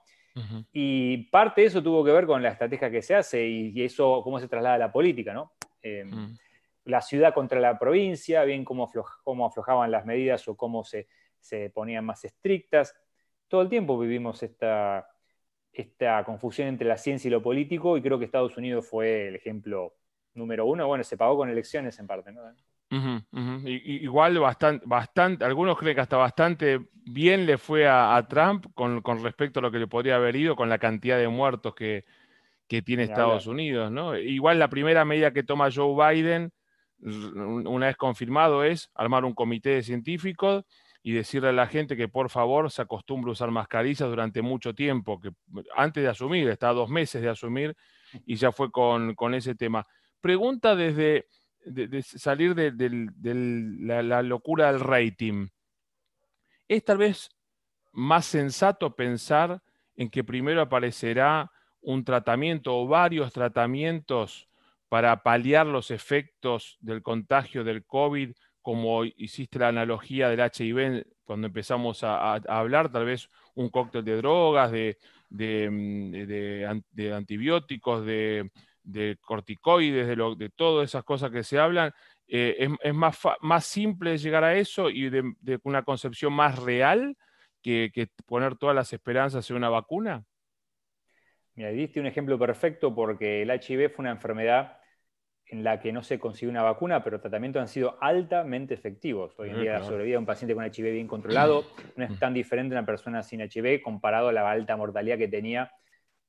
Y 0.72 1.28
parte 1.30 1.62
de 1.62 1.66
eso 1.68 1.82
tuvo 1.82 2.04
que 2.04 2.12
ver 2.12 2.26
con 2.26 2.42
la 2.42 2.50
estrategia 2.50 2.90
que 2.90 3.02
se 3.02 3.14
hace 3.14 3.46
y, 3.46 3.82
eso, 3.82 4.20
cómo 4.22 4.38
se 4.40 4.48
traslada 4.48 4.76
a 4.76 4.78
la 4.78 4.92
política, 4.92 5.32
¿no? 5.32 5.52
Em, 5.82 6.10
mm. 6.10 6.38
La 6.84 7.00
ciudad 7.00 7.34
contra 7.34 7.60
la 7.60 7.78
provincia, 7.78 8.44
bien 8.44 8.64
cómo, 8.64 8.90
cómo 9.24 9.46
aflojaban 9.46 9.90
las 9.90 10.06
medidas 10.06 10.48
o 10.48 10.56
cómo 10.56 10.84
se, 10.84 11.08
se, 11.40 11.70
ponían 11.70 12.04
más 12.04 12.24
estrictas. 12.24 12.94
Todo 13.46 13.62
el 13.62 13.68
tiempo 13.68 13.98
vivimos 13.98 14.42
esta, 14.42 15.06
esta 15.72 16.24
confusión 16.24 16.68
entre 16.68 16.88
la 16.88 16.96
ciencia 16.96 17.28
y 17.28 17.30
lo 17.30 17.42
político 17.42 17.96
y 17.96 18.02
creo 18.02 18.18
que 18.18 18.24
Estados 18.24 18.56
Unidos 18.56 18.86
fue 18.86 19.28
el 19.28 19.36
ejemplo 19.36 19.94
número 20.34 20.66
uno. 20.66 20.86
Bueno, 20.86 21.04
se 21.04 21.16
pagó 21.16 21.36
con 21.36 21.50
elecciones 21.50 21.98
en 21.98 22.06
parte, 22.06 22.32
¿no? 22.32 22.42
Igual 22.90 24.38
bastante, 24.38 24.84
bastante, 24.86 25.44
algunos 25.44 25.76
creen 25.76 25.94
que 25.94 26.00
hasta 26.00 26.16
bastante 26.16 26.80
bien 27.04 27.46
le 27.46 27.58
fue 27.58 27.86
a, 27.88 28.24
Trump 28.28 28.66
con, 28.74 29.02
respecto 29.22 29.60
a 29.60 29.62
lo 29.62 29.70
que 29.70 29.78
le 29.78 29.86
podría 29.86 30.16
haber 30.16 30.36
ido 30.36 30.56
con 30.56 30.68
la 30.68 30.78
cantidad 30.78 31.18
de 31.18 31.28
muertos 31.28 31.74
que, 31.74 32.04
tiene 32.84 33.04
Estados 33.04 33.46
Unidos, 33.46 33.90
¿no? 33.90 34.16
Igual 34.16 34.58
la 34.58 34.68
primera 34.68 35.04
medida 35.06 35.32
que 35.32 35.42
toma 35.42 35.70
Joe 35.74 36.14
Biden, 36.14 36.52
una 37.00 37.86
vez 37.86 37.96
confirmado, 37.96 38.62
es 38.62 38.90
armar 38.94 39.24
un 39.24 39.32
comité 39.32 39.70
de 39.70 39.82
científicos 39.82 40.64
y 41.02 41.12
decirle 41.12 41.48
a 41.48 41.52
la 41.52 41.66
gente 41.66 41.96
que 41.96 42.08
por 42.08 42.28
favor 42.28 42.70
se 42.70 42.82
acostumbre 42.82 43.30
a 43.30 43.32
usar 43.32 43.50
mascarillas 43.50 44.08
durante 44.08 44.42
mucho 44.42 44.74
tiempo, 44.74 45.18
que 45.18 45.30
antes 45.74 46.02
de 46.02 46.10
asumir, 46.10 46.46
está 46.48 46.68
dos 46.74 46.90
meses 46.90 47.22
de 47.22 47.30
asumir 47.30 47.74
y 48.26 48.36
ya 48.36 48.52
fue 48.52 48.70
con, 48.70 49.14
con 49.14 49.34
ese 49.34 49.54
tema. 49.54 49.86
Pregunta 50.20 50.76
desde, 50.76 51.26
de, 51.68 52.02
salir 52.02 52.54
de, 52.54 52.72
la, 53.80 54.22
locura 54.22 54.72
del 54.72 54.80
rating, 54.80 55.48
es 56.66 56.84
tal 56.84 56.98
vez 56.98 57.30
más 57.92 58.26
sensato 58.26 58.94
pensar 58.94 59.62
en 59.96 60.10
que 60.10 60.24
primero 60.24 60.60
aparecerá 60.60 61.50
un 61.80 62.04
tratamiento 62.04 62.76
o 62.76 62.86
varios 62.86 63.32
tratamientos 63.32 64.48
para 64.88 65.22
paliar 65.22 65.66
los 65.66 65.90
efectos 65.90 66.76
del 66.80 67.02
contagio 67.02 67.64
del 67.64 67.84
COVID, 67.84 68.32
como 68.62 69.04
hiciste 69.04 69.58
la 69.58 69.68
analogía 69.68 70.28
del 70.28 70.40
HIV 70.40 71.04
cuando 71.24 71.46
empezamos 71.46 72.04
a, 72.04 72.34
hablar, 72.34 72.90
tal 72.90 73.04
vez 73.04 73.28
un 73.54 73.68
cóctel 73.68 74.04
de 74.04 74.16
drogas, 74.16 74.70
de, 74.70 74.98
de 75.30 77.12
antibióticos, 77.14 78.04
de, 78.04 78.50
de 78.88 79.18
corticoides, 79.20 80.06
de, 80.06 80.16
lo, 80.16 80.34
de 80.34 80.48
todas 80.48 80.88
esas 80.88 81.04
cosas 81.04 81.30
que 81.30 81.42
se 81.42 81.58
hablan, 81.58 81.92
eh, 82.26 82.68
es, 82.82 82.94
más, 82.94 83.18
más 83.40 83.64
simple 83.64 84.16
llegar 84.16 84.44
a 84.44 84.54
eso 84.54 84.90
y 84.90 85.10
de, 85.10 85.22
una 85.62 85.82
concepción 85.82 86.32
más 86.32 86.58
real 86.58 87.16
que, 87.62 88.08
poner 88.26 88.56
todas 88.56 88.74
las 88.74 88.92
esperanzas 88.92 89.48
en 89.50 89.56
una 89.56 89.68
vacuna? 89.68 90.24
Mira, 91.54 91.70
diste 91.70 92.00
un 92.00 92.06
ejemplo 92.06 92.38
perfecto 92.38 92.94
porque 92.94 93.42
el 93.42 93.50
HIV 93.50 93.90
fue 93.90 94.04
una 94.04 94.12
enfermedad 94.12 94.78
en 95.46 95.64
la 95.64 95.80
que 95.80 95.92
no 95.92 96.02
se 96.02 96.18
consiguió 96.18 96.50
una 96.50 96.62
vacuna, 96.62 97.02
pero 97.02 97.20
tratamientos 97.20 97.60
han 97.60 97.68
sido 97.68 97.98
altamente 98.00 98.74
efectivos. 98.74 99.38
Hoy 99.38 99.50
en 99.50 99.60
día 99.60 99.78
la 99.78 99.82
sobrevida 99.82 100.14
de 100.14 100.18
un 100.18 100.26
paciente 100.26 100.54
con 100.54 100.64
HIV 100.64 100.92
bien 100.92 101.06
controlado 101.06 101.64
no 101.96 102.04
es 102.04 102.18
tan 102.18 102.32
diferente 102.32 102.74
a 102.74 102.78
una 102.78 102.86
persona 102.86 103.22
sin 103.22 103.40
HIV 103.40 103.82
comparado 103.82 104.28
a 104.28 104.32
la 104.32 104.50
alta 104.50 104.76
mortalidad 104.76 105.18
que 105.18 105.28
tenía 105.28 105.72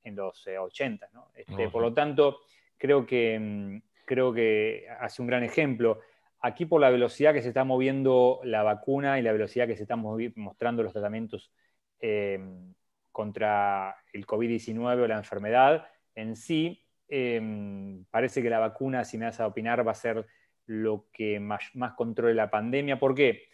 en 0.04 0.16
los 0.16 0.46
80. 0.48 1.06
Eh, 1.06 1.10
este, 1.48 1.70
por 1.70 1.82
lo 1.82 1.94
tanto, 1.94 2.40
creo 2.78 3.06
que, 3.06 3.40
mm, 3.40 3.82
creo 4.06 4.34
que 4.34 4.88
hace 5.00 5.22
un 5.22 5.28
gran 5.28 5.44
ejemplo. 5.44 6.00
Aquí 6.42 6.66
por 6.66 6.82
la 6.82 6.90
velocidad 6.90 7.34
que 7.34 7.42
se 7.42 7.50
está 7.50 7.64
moviendo 7.64 8.40
la 8.44 8.64
vacuna 8.64 9.20
y 9.20 9.22
la 9.22 9.32
velocidad 9.32 9.68
que 9.68 9.76
se 9.76 9.84
están 9.84 10.02
mostrando 10.36 10.84
los 10.84 10.94
tratamientos 10.94 11.52
em, 12.00 12.74
contra 13.12 13.98
el 14.14 14.26
COVID-19 14.26 15.04
o 15.04 15.08
la 15.08 15.18
enfermedad 15.18 15.86
en 16.16 16.36
sí, 16.38 16.82
em, 17.10 18.06
parece 18.06 18.42
que 18.42 18.50
la 18.50 18.60
vacuna, 18.60 19.04
si 19.04 19.18
me 19.18 19.26
vas 19.26 19.40
a 19.42 19.48
opinar, 19.48 19.86
va 19.86 19.92
a 19.92 19.96
ser 19.96 20.26
lo 20.66 21.08
que 21.12 21.40
más, 21.40 21.64
más 21.74 21.94
controle 21.94 22.34
la 22.34 22.50
pandemia. 22.50 23.00
¿Por 23.00 23.16
qué? 23.16 23.50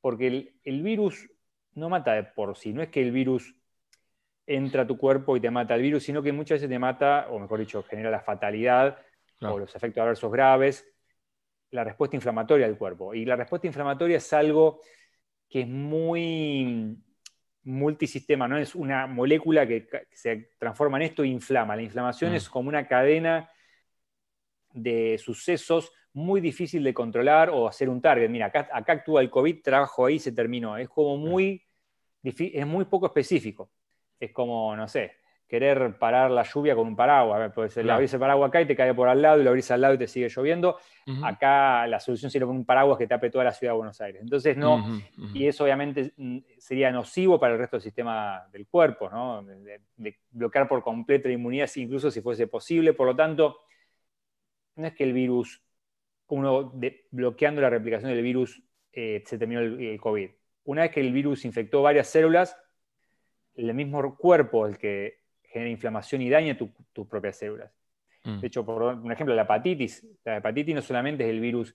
Porque 0.00 0.26
el, 0.26 0.60
el 0.64 0.82
virus 0.82 1.30
no 1.74 1.88
mata 1.88 2.12
de 2.12 2.24
por 2.24 2.56
sí, 2.56 2.72
no 2.72 2.82
es 2.82 2.88
que 2.88 3.00
el 3.00 3.12
virus 3.12 3.54
entra 4.48 4.82
a 4.82 4.86
tu 4.86 4.96
cuerpo 4.96 5.36
y 5.36 5.40
te 5.40 5.50
mata 5.50 5.74
el 5.74 5.82
virus, 5.82 6.02
sino 6.02 6.22
que 6.22 6.32
muchas 6.32 6.56
veces 6.56 6.70
te 6.70 6.78
mata, 6.78 7.26
o 7.30 7.38
mejor 7.38 7.60
dicho, 7.60 7.82
genera 7.82 8.10
la 8.10 8.20
fatalidad 8.20 8.98
o 9.42 9.58
los 9.58 9.76
efectos 9.76 10.02
adversos 10.02 10.32
graves, 10.32 10.86
la 11.70 11.84
respuesta 11.84 12.16
inflamatoria 12.16 12.66
del 12.66 12.78
cuerpo. 12.78 13.14
Y 13.14 13.26
la 13.26 13.36
respuesta 13.36 13.66
inflamatoria 13.66 14.16
es 14.16 14.32
algo 14.32 14.80
que 15.48 15.60
es 15.60 15.68
muy 15.68 16.96
multisistema, 17.64 18.48
¿no? 18.48 18.56
Es 18.56 18.74
una 18.74 19.06
molécula 19.06 19.66
que 19.66 19.86
se 20.10 20.50
transforma 20.58 20.96
en 20.96 21.02
esto 21.02 21.22
e 21.22 21.28
inflama. 21.28 21.76
La 21.76 21.82
inflamación 21.82 22.32
mm. 22.32 22.36
es 22.36 22.48
como 22.48 22.70
una 22.70 22.88
cadena 22.88 23.50
de 24.72 25.18
sucesos 25.18 25.92
muy 26.14 26.40
difícil 26.40 26.82
de 26.82 26.94
controlar 26.94 27.50
o 27.50 27.68
hacer 27.68 27.90
un 27.90 28.00
target. 28.00 28.30
Mira, 28.30 28.46
acá, 28.46 28.66
acá 28.72 28.94
actúa 28.94 29.20
el 29.20 29.28
COVID, 29.28 29.62
trabajo 29.62 30.06
ahí, 30.06 30.18
se 30.18 30.32
terminó. 30.32 30.78
Es 30.78 30.88
como 30.88 31.18
muy, 31.18 31.62
es 32.22 32.66
muy 32.66 32.86
poco 32.86 33.06
específico 33.06 33.70
es 34.20 34.32
como, 34.32 34.74
no 34.76 34.88
sé, 34.88 35.12
querer 35.48 35.96
parar 35.98 36.30
la 36.30 36.42
lluvia 36.42 36.76
con 36.76 36.86
un 36.86 36.94
paraguas. 36.94 37.52
Puede 37.54 37.70
ser, 37.70 37.90
abrís 37.90 38.12
el 38.12 38.20
paraguas 38.20 38.48
acá 38.48 38.60
y 38.60 38.66
te 38.66 38.76
cae 38.76 38.92
por 38.92 39.08
al 39.08 39.22
lado 39.22 39.40
y 39.40 39.44
lo 39.44 39.50
abrís 39.50 39.70
al 39.70 39.80
lado 39.80 39.94
y 39.94 39.98
te 39.98 40.06
sigue 40.06 40.28
lloviendo. 40.28 40.76
Acá 41.24 41.86
la 41.86 41.98
solución 41.98 42.30
sería 42.30 42.46
con 42.46 42.54
un 42.54 42.66
paraguas 42.66 42.98
que 42.98 43.06
tape 43.06 43.30
toda 43.30 43.44
la 43.44 43.52
ciudad 43.52 43.72
de 43.72 43.78
Buenos 43.78 43.98
Aires. 44.02 44.20
Entonces, 44.20 44.56
no, 44.58 45.00
y 45.32 45.46
eso 45.46 45.64
obviamente 45.64 46.12
mm, 46.16 46.38
sería 46.58 46.92
nocivo 46.92 47.40
para 47.40 47.54
el 47.54 47.58
resto 47.58 47.76
del 47.76 47.82
sistema 47.82 48.46
del 48.52 48.66
cuerpo, 48.66 49.08
¿no? 49.08 49.42
De, 49.42 49.80
bloquear 50.30 50.68
por 50.68 50.82
completo 50.82 51.28
la 51.28 51.34
inmunidad, 51.34 51.70
incluso 51.76 52.10
si 52.10 52.20
fuese 52.20 52.46
posible. 52.46 52.92
Por 52.92 53.06
lo 53.06 53.16
tanto, 53.16 53.60
no 54.76 54.86
es 54.86 54.92
que 54.92 55.04
el 55.04 55.14
virus, 55.14 55.62
uno 56.28 56.74
bloqueando 57.10 57.62
la 57.62 57.70
replicación 57.70 58.12
del 58.12 58.22
virus, 58.22 58.62
eh, 58.92 59.22
se 59.24 59.38
terminó 59.38 59.60
el 59.60 59.98
COVID. 59.98 60.30
Una 60.64 60.82
vez 60.82 60.90
que 60.90 61.00
el 61.00 61.12
virus 61.12 61.46
infectó 61.46 61.80
varias 61.80 62.08
células, 62.08 62.54
el 63.58 63.74
mismo 63.74 64.16
cuerpo 64.16 64.66
el 64.66 64.78
que 64.78 65.18
genera 65.42 65.70
inflamación 65.70 66.22
y 66.22 66.30
daña 66.30 66.56
tus 66.56 67.06
propias 67.08 67.36
células. 67.36 67.72
Mm. 68.24 68.40
De 68.40 68.46
hecho, 68.46 68.64
por 68.64 68.82
un 68.82 69.12
ejemplo, 69.12 69.34
la 69.34 69.42
hepatitis. 69.42 70.06
La 70.24 70.38
hepatitis 70.38 70.74
no 70.74 70.82
solamente 70.82 71.24
es 71.24 71.30
el 71.30 71.40
virus 71.40 71.74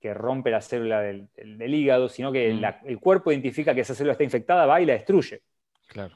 que 0.00 0.12
rompe 0.14 0.50
la 0.50 0.60
célula 0.60 1.00
del, 1.00 1.28
hígado, 1.74 2.08
sino 2.08 2.32
que 2.32 2.52
mm. 2.52 2.88
el 2.88 2.98
cuerpo 2.98 3.30
identifica 3.30 3.74
que 3.74 3.82
esa 3.82 3.94
célula 3.94 4.12
está 4.12 4.24
infectada, 4.24 4.66
va 4.66 4.80
y 4.80 4.86
la 4.86 4.94
destruye. 4.94 5.42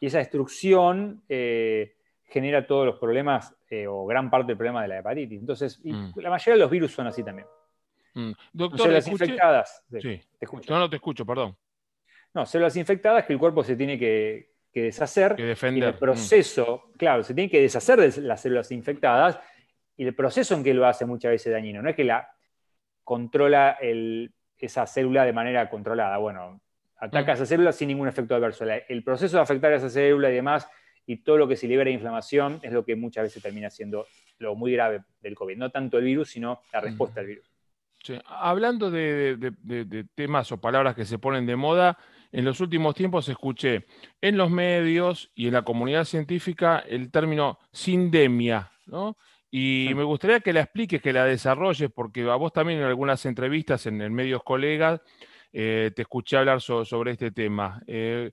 Y 0.00 0.06
esa 0.06 0.18
destrucción 0.18 1.22
eh, 1.28 1.96
genera 2.24 2.66
todos 2.66 2.86
los 2.86 2.98
problemas 2.98 3.54
eh, 3.68 3.86
o 3.86 4.06
gran 4.06 4.30
parte 4.30 4.48
del 4.48 4.56
problema 4.56 4.82
de 4.82 4.88
la 4.88 4.98
hepatitis. 4.98 5.40
Entonces, 5.40 5.80
mm. 5.84 6.12
la 6.16 6.30
mayoría 6.30 6.54
de 6.54 6.60
los 6.60 6.70
virus 6.70 6.92
son 6.92 7.06
así 7.06 7.22
también. 7.22 7.46
Doctor, 8.52 8.80
células 8.80 9.06
infectadas. 9.08 9.84
Sí. 10.00 10.00
Te 10.38 10.46
escucho. 10.46 10.72
No, 10.72 10.80
no 10.80 10.88
te 10.88 10.96
escucho, 10.96 11.26
perdón. 11.26 11.54
No, 12.32 12.46
células 12.46 12.76
infectadas 12.76 13.24
que 13.24 13.34
el 13.34 13.38
cuerpo 13.38 13.62
se 13.62 13.76
tiene 13.76 13.98
que, 13.98 14.55
que 14.76 14.82
deshacer. 14.82 15.36
Que 15.36 15.44
defender. 15.44 15.84
Y 15.84 15.86
el 15.86 15.94
proceso, 15.94 16.90
claro, 16.98 17.22
se 17.22 17.32
tiene 17.32 17.48
que 17.48 17.62
deshacer 17.62 17.98
de 17.98 18.20
las 18.20 18.42
células 18.42 18.70
infectadas 18.72 19.40
y 19.96 20.04
el 20.04 20.14
proceso 20.14 20.54
en 20.54 20.62
que 20.62 20.74
lo 20.74 20.86
hace 20.86 21.06
muchas 21.06 21.30
veces 21.30 21.50
dañino. 21.50 21.80
No 21.80 21.88
es 21.88 21.96
que 21.96 22.04
la 22.04 22.28
controla 23.02 23.78
esa 24.58 24.86
célula 24.86 25.24
de 25.24 25.32
manera 25.32 25.70
controlada. 25.70 26.18
Bueno, 26.18 26.60
Ataca 26.98 27.32
a 27.32 27.34
esa 27.36 27.46
célula 27.46 27.72
sin 27.72 27.88
ningún 27.88 28.06
efecto 28.06 28.34
adverso. 28.34 28.66
El 28.66 29.02
proceso 29.02 29.38
de 29.38 29.42
afectar 29.42 29.72
a 29.72 29.76
esa 29.76 29.88
célula 29.88 30.30
y 30.30 30.34
demás, 30.34 30.68
y 31.06 31.16
todo 31.22 31.38
lo 31.38 31.48
que 31.48 31.56
se 31.56 31.66
libera 31.66 31.88
de 31.88 31.94
inflamación, 31.94 32.60
es 32.62 32.70
lo 32.70 32.84
que 32.84 32.96
muchas 32.96 33.24
veces 33.24 33.42
termina 33.42 33.70
siendo 33.70 34.06
lo 34.38 34.56
muy 34.56 34.72
grave 34.72 35.04
del 35.22 35.34
COVID. 35.34 35.56
No 35.56 35.70
tanto 35.70 35.96
el 35.96 36.04
virus, 36.04 36.28
sino 36.30 36.60
la 36.70 36.82
respuesta 36.82 37.20
al 37.20 37.26
virus. 37.26 37.50
Hablando 38.26 38.90
de, 38.90 40.06
temas 40.14 40.52
o 40.52 40.60
palabras 40.60 40.94
que 40.94 41.06
se 41.06 41.18
ponen 41.18 41.46
de 41.46 41.56
moda, 41.56 41.98
en 42.32 42.44
los 42.44 42.60
últimos 42.60 42.94
tiempos 42.94 43.28
escuché 43.28 43.86
en 44.20 44.36
los 44.36 44.50
medios 44.50 45.30
y 45.34 45.46
en 45.46 45.54
la 45.54 45.62
comunidad 45.62 46.04
científica 46.04 46.78
el 46.78 47.10
término 47.10 47.58
sindemia, 47.72 48.70
¿no? 48.86 49.16
Y 49.50 49.92
me 49.94 50.02
gustaría 50.02 50.40
que 50.40 50.52
la 50.52 50.60
expliques, 50.60 51.00
que 51.00 51.12
la 51.12 51.24
desarrolles, 51.24 51.90
porque 51.90 52.28
a 52.28 52.34
vos 52.34 52.52
también 52.52 52.80
en 52.80 52.84
algunas 52.84 53.24
entrevistas 53.26 53.86
en, 53.86 54.12
medios 54.12 54.42
colegas 54.42 55.00
eh, 55.52 55.92
te 55.94 56.02
escuché 56.02 56.36
hablar 56.36 56.60
sobre 56.60 57.12
este 57.12 57.30
tema. 57.30 57.80
Eh, 57.86 58.32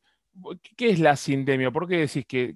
¿Qué 0.76 0.90
es 0.90 1.00
la 1.00 1.16
sindemia? 1.16 1.72
¿Por 1.72 1.88
qué 1.88 1.98
decís 1.98 2.26
que, 2.26 2.56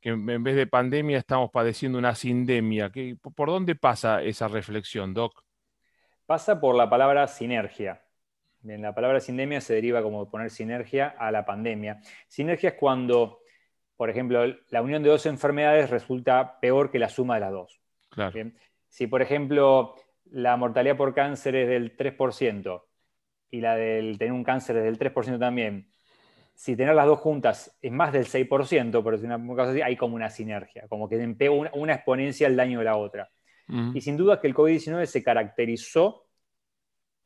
en 0.00 0.42
vez 0.44 0.54
de 0.54 0.66
pandemia 0.66 1.18
estamos 1.18 1.50
padeciendo 1.50 1.98
una 1.98 2.14
sindemia? 2.14 2.90
¿Por 3.20 3.48
dónde 3.48 3.74
pasa 3.74 4.22
esa 4.22 4.46
reflexión, 4.48 5.12
Doc? 5.12 5.42
Pasa 6.24 6.60
por 6.60 6.76
la 6.76 6.88
palabra 6.88 7.26
sinergia. 7.26 8.05
La 8.66 8.94
palabra 8.94 9.20
sindemia 9.20 9.60
se 9.60 9.74
deriva 9.74 10.02
como 10.02 10.28
poner 10.28 10.50
sinergia 10.50 11.14
a 11.18 11.30
la 11.30 11.44
pandemia. 11.44 12.00
Sinergia 12.26 12.70
es 12.70 12.74
cuando, 12.74 13.40
por 13.96 14.10
ejemplo, 14.10 14.44
la 14.70 14.82
unión 14.82 15.02
de 15.02 15.10
dos 15.10 15.24
enfermedades 15.26 15.90
resulta 15.90 16.58
peor 16.60 16.90
que 16.90 16.98
la 16.98 17.08
suma 17.08 17.34
de 17.34 17.40
las 17.40 17.52
dos. 17.52 17.80
Si, 18.88 19.06
por 19.06 19.22
ejemplo, 19.22 19.94
la 20.24 20.56
mortalidad 20.56 20.96
por 20.96 21.14
cáncer 21.14 21.54
es 21.54 21.68
del 21.68 21.96
3% 21.96 22.82
y 23.50 23.60
la 23.60 23.76
del 23.76 24.18
tener 24.18 24.32
un 24.32 24.42
cáncer 24.42 24.78
es 24.78 24.84
del 24.84 24.98
3% 24.98 25.38
también, 25.38 25.88
si 26.54 26.74
tener 26.74 26.94
las 26.94 27.06
dos 27.06 27.20
juntas 27.20 27.76
es 27.82 27.92
más 27.92 28.12
del 28.12 28.26
6%, 28.26 29.02
por 29.02 29.12
decir 29.12 29.30
una 29.30 29.54
cosa 29.54 29.70
así, 29.70 29.82
hay 29.82 29.96
como 29.96 30.16
una 30.16 30.30
sinergia, 30.30 30.88
como 30.88 31.08
que 31.08 31.18
pega 31.38 31.52
una, 31.52 31.94
exponencia 31.94 32.46
al 32.46 32.56
daño 32.56 32.78
de 32.78 32.84
la 32.86 32.96
otra. 32.96 33.30
Y 33.94 34.00
sin 34.00 34.16
duda 34.16 34.40
que 34.40 34.46
el 34.46 34.54
COVID-19 34.54 35.06
se 35.06 35.24
caracterizó 35.24 36.25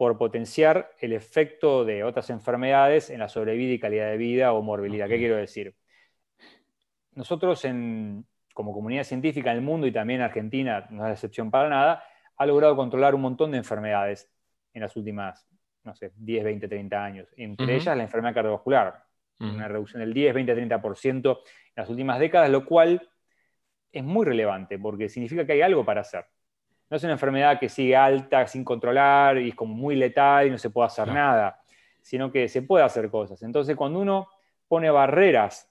por 0.01 0.17
potenciar 0.17 0.95
el 0.99 1.13
efecto 1.13 1.85
de 1.85 2.05
otras 2.05 2.31
enfermedades 2.31 3.11
en 3.11 3.19
la 3.19 3.29
sobrevida 3.29 3.75
y 3.75 3.79
calidad 3.79 4.09
de 4.09 4.17
vida 4.17 4.55
o 4.55 4.63
morbilidad. 4.63 5.07
¿Qué 5.09 5.19
quiero 5.19 5.37
decir? 5.37 5.77
Nosotros 7.13 7.63
como 8.55 8.73
comunidad 8.73 9.05
científica 9.05 9.51
en 9.51 9.59
el 9.59 9.63
mundo 9.63 9.87
y 9.87 9.93
también 9.93 10.21
en 10.21 10.25
Argentina, 10.25 10.87
no 10.89 11.07
es 11.07 11.13
excepción 11.13 11.51
para 11.51 11.69
nada, 11.69 12.03
ha 12.35 12.47
logrado 12.47 12.75
controlar 12.77 13.15
un 13.15 13.21
montón 13.21 13.51
de 13.51 13.59
enfermedades 13.59 14.33
en 14.73 14.81
las 14.81 14.97
últimas, 14.97 15.47
no 15.85 15.95
sé, 15.95 16.13
10, 16.17 16.45
20, 16.45 16.67
30 16.67 17.05
años. 17.05 17.29
Entre 17.37 17.75
ellas 17.77 17.95
la 17.95 18.05
enfermedad 18.05 18.33
cardiovascular, 18.33 19.05
una 19.39 19.69
reducción 19.69 20.01
del 20.01 20.15
10, 20.15 20.33
20, 20.33 20.57
30% 20.81 21.39
en 21.41 21.45
las 21.77 21.91
últimas 21.91 22.19
décadas, 22.19 22.49
lo 22.49 22.65
cual 22.65 23.07
es 23.93 24.03
muy 24.03 24.25
relevante 24.25 24.79
porque 24.79 25.11
significa 25.11 25.45
que 25.45 25.53
hay 25.53 25.61
algo 25.61 25.85
para 25.85 26.01
hacer 26.01 26.25
no 26.91 26.97
es 26.97 27.05
una 27.05 27.13
enfermedad 27.13 27.59
que 27.59 27.69
sigue 27.69 27.97
alta 27.97 28.47
sin 28.49 28.65
controlar 28.65 29.39
y 29.39 29.51
es 29.51 29.55
como 29.55 29.75
muy 29.75 29.95
letal 29.95 30.49
y 30.49 30.51
no 30.51 30.59
se 30.59 30.71
puede 30.71 30.89
hacer 30.89 31.07
nada, 31.07 31.63
sino 32.03 32.33
que 32.33 32.49
se 32.49 32.63
puede 32.63 32.85
hacer 32.85 33.09
cosas. 33.11 33.43
Entonces, 33.43 33.77
cuando 33.77 34.01
uno 34.01 34.29
pone 34.67 34.91
barreras 34.91 35.71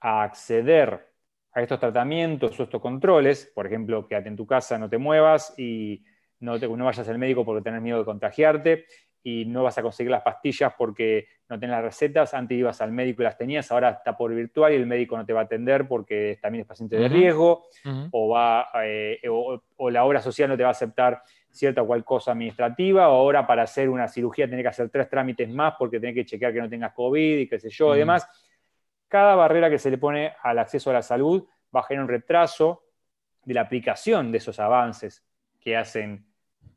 a 0.00 0.22
acceder 0.22 1.12
a 1.52 1.62
estos 1.62 1.80
tratamientos 1.80 2.58
o 2.58 2.62
estos 2.62 2.80
controles, 2.80 3.50
por 3.52 3.66
ejemplo, 3.66 4.06
quédate 4.06 4.28
en 4.28 4.36
tu 4.36 4.46
casa, 4.46 4.78
no 4.78 4.88
te 4.88 4.98
muevas 4.98 5.54
y 5.58 6.04
no, 6.38 6.58
te, 6.60 6.68
no 6.68 6.84
vayas 6.84 7.08
al 7.08 7.18
médico 7.18 7.44
porque 7.44 7.62
tenés 7.62 7.82
miedo 7.82 7.98
de 7.98 8.04
contagiarte, 8.04 8.86
y 9.22 9.44
no 9.46 9.62
vas 9.62 9.76
a 9.78 9.82
conseguir 9.82 10.10
las 10.10 10.22
pastillas 10.22 10.72
porque 10.76 11.26
no 11.48 11.58
tenés 11.58 11.76
las 11.76 11.84
recetas, 11.84 12.34
antes 12.34 12.56
ibas 12.56 12.80
al 12.80 12.92
médico 12.92 13.22
y 13.22 13.24
las 13.24 13.36
tenías, 13.36 13.70
ahora 13.72 13.90
está 13.90 14.16
por 14.16 14.34
virtual 14.34 14.72
y 14.72 14.76
el 14.76 14.86
médico 14.86 15.16
no 15.16 15.24
te 15.24 15.32
va 15.32 15.40
a 15.40 15.44
atender 15.44 15.88
porque 15.88 16.38
también 16.40 16.62
es 16.62 16.68
paciente 16.68 16.96
de 16.96 17.08
riesgo, 17.08 17.64
o, 18.10 18.28
va, 18.28 18.68
eh, 18.84 19.20
o, 19.28 19.90
la 19.90 20.04
obra 20.04 20.20
social 20.20 20.48
no 20.48 20.56
te 20.56 20.62
va 20.62 20.70
a 20.70 20.72
aceptar 20.72 21.22
cierta 21.50 21.82
o 21.82 21.86
cual 21.86 22.04
cosa 22.04 22.32
administrativa, 22.32 23.08
o 23.08 23.12
ahora 23.12 23.46
para 23.46 23.62
hacer 23.62 23.88
una 23.88 24.08
cirugía 24.08 24.48
tenés 24.48 24.62
que 24.62 24.68
hacer 24.68 24.90
tres 24.90 25.08
trámites 25.08 25.48
más 25.48 25.74
porque 25.78 25.98
tenés 25.98 26.14
que 26.14 26.24
chequear 26.24 26.52
que 26.52 26.60
no 26.60 26.68
tengas 26.68 26.92
COVID 26.92 27.38
y 27.38 27.48
qué 27.48 27.58
sé 27.58 27.70
yo, 27.70 27.94
y 27.94 27.98
demás. 27.98 28.28
Cada 29.08 29.34
barrera 29.34 29.70
que 29.70 29.78
se 29.78 29.90
le 29.90 29.98
pone 29.98 30.34
al 30.42 30.58
acceso 30.58 30.90
a 30.90 30.92
la 30.92 31.02
salud 31.02 31.46
va 31.74 31.80
a 31.80 31.82
generar 31.82 32.04
un 32.04 32.10
retraso 32.10 32.84
de 33.44 33.54
la 33.54 33.62
aplicación 33.62 34.30
de 34.30 34.38
esos 34.38 34.60
avances 34.60 35.24
que 35.58 35.76
hacen 35.76 36.26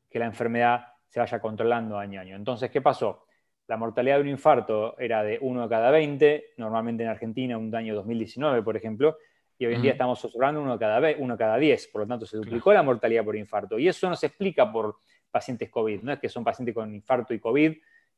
que 0.10 0.20
la 0.20 0.26
enfermedad 0.26 0.91
se 1.12 1.20
vaya 1.20 1.40
controlando 1.42 2.00
año 2.00 2.20
a 2.20 2.24
año. 2.24 2.38
Entonces, 2.38 2.72
¿qué 2.72 2.82
pasó? 2.82 3.26
La 3.68 3.76
mortalidad 3.76 4.16
de 4.16 4.22
un 4.22 4.30
infarto 4.30 4.98
era 4.98 5.24
de 5.24 5.38
1 5.42 5.64
de 5.64 5.70
cada 5.70 5.92
20, 5.92 6.54
normalmente 6.56 7.04
en 7.04 7.10
Argentina 7.10 7.58
un 7.58 7.76
año 7.76 7.94
2019, 7.96 8.64
por 8.64 8.78
ejemplo, 8.78 9.18
y 9.58 9.66
hoy 9.66 9.76
en 9.76 9.82
día 9.82 9.92
estamos 9.92 10.24
observando 10.24 10.62
uno 10.62 10.80
cada, 10.80 11.02
uno 11.20 11.38
cada 11.38 11.58
10, 11.58 11.90
por 11.90 12.04
lo 12.04 12.08
tanto 12.08 12.26
se 12.26 12.38
duplicó 12.38 12.72
la 12.72 12.82
mortalidad 12.82 13.26
por 13.26 13.36
infarto. 13.36 13.78
Y 13.78 13.90
eso 13.90 14.10
no 14.10 14.16
se 14.16 14.28
explica 14.28 14.72
por 14.72 15.00
pacientes 15.30 15.70
COVID, 15.70 16.02
no 16.02 16.14
es 16.14 16.20
que 16.20 16.30
son 16.30 16.46
pacientes 16.46 16.74
con 16.74 16.96
infarto 16.96 17.34
y 17.34 17.40
COVID, 17.40 17.74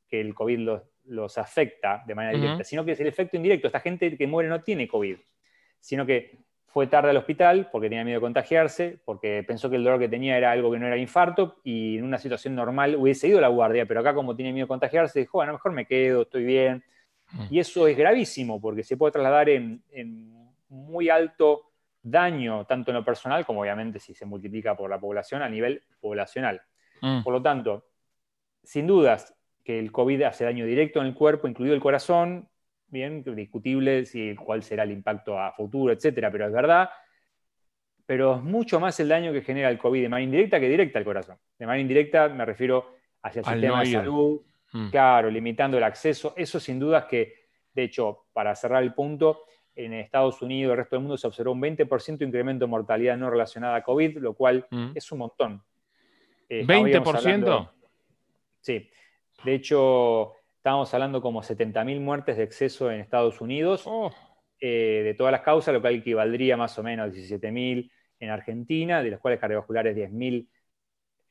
que 0.07 0.21
el 0.21 0.35
COVID 0.35 0.69
los, 1.05 1.37
afecta 1.39 2.03
de 2.05 2.13
manera 2.13 2.37
directa, 2.37 2.63
sino 2.63 2.85
que 2.85 2.91
es 2.91 2.99
el 2.99 3.07
efecto 3.07 3.37
indirecto. 3.37 3.67
Esta 3.67 3.79
gente 3.79 4.15
que 4.15 4.27
muere 4.27 4.47
no 4.49 4.61
tiene 4.61 4.87
COVID, 4.87 5.17
sino 5.79 6.05
que 6.05 6.37
fue 6.73 6.87
tarde 6.87 7.11
al 7.11 7.17
hospital 7.17 7.69
porque 7.71 7.87
tenía 7.87 8.03
miedo 8.03 8.17
de 8.17 8.21
contagiarse, 8.21 8.97
porque 9.05 9.43
pensó 9.47 9.69
que 9.69 9.75
el 9.75 9.83
dolor 9.83 9.99
que 9.99 10.09
tenía 10.09 10.35
era 10.39 10.51
algo 10.51 10.71
que 10.71 10.79
no 10.79 10.87
era 10.87 10.97
infarto 10.97 11.59
y 11.63 11.99
en 11.99 12.03
una 12.03 12.17
situación 12.17 12.55
normal 12.55 12.95
hubiese 12.95 13.27
ido 13.27 13.37
a 13.37 13.41
la 13.41 13.47
guardia, 13.49 13.85
pero 13.85 13.99
acá 13.99 14.15
como 14.15 14.35
tiene 14.35 14.51
miedo 14.51 14.65
de 14.65 14.69
contagiarse, 14.69 15.19
dijo, 15.19 15.37
bueno, 15.37 15.53
mejor 15.53 15.71
me 15.71 15.85
quedo, 15.85 16.23
estoy 16.23 16.43
bien. 16.43 16.83
Mm. 17.31 17.45
Y 17.51 17.59
eso 17.59 17.87
es 17.87 17.95
gravísimo 17.95 18.59
porque 18.59 18.83
se 18.83 18.97
puede 18.97 19.11
trasladar 19.11 19.49
en, 19.49 19.83
muy 20.67 21.09
alto 21.09 21.69
daño, 22.01 22.65
tanto 22.65 22.89
en 22.89 22.97
lo 22.97 23.05
personal 23.05 23.45
como 23.45 23.61
obviamente 23.61 23.99
si 23.99 24.15
se 24.15 24.25
multiplica 24.25 24.75
por 24.75 24.89
la 24.89 24.99
población 24.99 25.43
a 25.43 25.49
nivel 25.49 25.83
poblacional. 26.01 26.59
Mm. 27.01 27.21
Por 27.21 27.33
lo 27.33 27.41
tanto, 27.43 27.85
sin 28.63 28.87
dudas 28.87 29.35
que 29.63 29.77
el 29.77 29.91
COVID 29.91 30.23
hace 30.23 30.43
daño 30.43 30.65
directo 30.65 31.01
en 31.01 31.05
el 31.05 31.13
cuerpo, 31.13 31.47
incluido 31.47 31.75
el 31.75 31.81
corazón, 31.81 32.49
bien, 32.93 33.23
discutible 33.35 34.05
si, 34.05 34.35
cuál 34.35 34.63
será 34.63 34.83
el 34.83 34.91
impacto 34.91 35.37
a 35.37 35.51
futuro, 35.51 35.91
etcétera, 35.91 36.31
pero 36.31 36.45
es 36.45 36.53
verdad. 36.53 36.89
Pero 38.05 38.35
es 38.35 38.43
mucho 38.43 38.79
más 38.79 38.99
el 38.99 39.09
daño 39.09 39.33
que 39.33 39.41
genera 39.41 39.69
el 39.69 39.77
COVID 39.77 40.01
de 40.01 40.09
manera 40.09 40.25
indirecta 40.25 40.59
que 40.59 40.69
directa 40.69 40.99
al 40.99 41.05
corazón. 41.05 41.37
De 41.57 41.65
manera 41.65 41.81
indirecta 41.81 42.29
me 42.29 42.45
refiero 42.45 42.95
hacia 43.21 43.39
el 43.39 43.45
sistema 43.45 43.79
de 43.81 43.85
salud, 43.87 44.41
mm. 44.71 44.89
claro, 44.89 45.29
limitando 45.29 45.77
el 45.77 45.83
acceso. 45.83 46.33
Eso 46.37 46.59
sin 46.59 46.79
duda 46.79 46.99
es 46.99 47.05
que, 47.05 47.33
de 47.73 47.83
hecho, 47.83 48.27
para 48.31 48.55
cerrar 48.55 48.83
el 48.83 48.93
punto, 48.93 49.45
en 49.75 49.93
Estados 49.93 50.41
Unidos 50.41 50.69
y 50.69 50.71
el 50.71 50.77
resto 50.77 50.95
del 50.95 51.03
mundo 51.03 51.17
se 51.17 51.27
observó 51.27 51.51
un 51.51 51.61
20% 51.61 52.17
de 52.17 52.25
incremento 52.25 52.65
de 52.65 52.69
mortalidad 52.69 53.17
no 53.17 53.29
relacionada 53.29 53.75
a 53.75 53.83
COVID, 53.83 54.17
lo 54.19 54.33
cual 54.33 54.65
mm. 54.69 54.91
es 54.95 55.11
un 55.11 55.19
montón. 55.19 55.63
¿20%? 56.49 57.63
Eh, 57.63 57.69
sí. 58.61 58.89
De 59.43 59.53
hecho, 59.55 60.33
Estábamos 60.63 60.93
hablando 60.93 61.21
como 61.21 61.41
70.000 61.43 61.99
muertes 61.99 62.37
de 62.37 62.43
exceso 62.43 62.89
en 62.89 63.01
Estados 63.01 63.41
Unidos, 63.41 63.83
oh. 63.85 64.09
eh, 64.61 65.01
de 65.03 65.13
todas 65.13 65.33
las 65.33 65.41
causas, 65.41 65.73
lo 65.73 65.81
cual 65.81 65.95
equivaldría 65.95 66.55
más 66.55 66.79
o 66.79 66.83
menos 66.83 67.09
a 67.09 67.13
17.000 67.13 67.91
en 68.17 68.29
Argentina, 68.29 69.03
de 69.03 69.11
las 69.11 69.19
cuales 69.19 69.41
cardiovasculares 69.41 69.93
10.000 69.93 70.47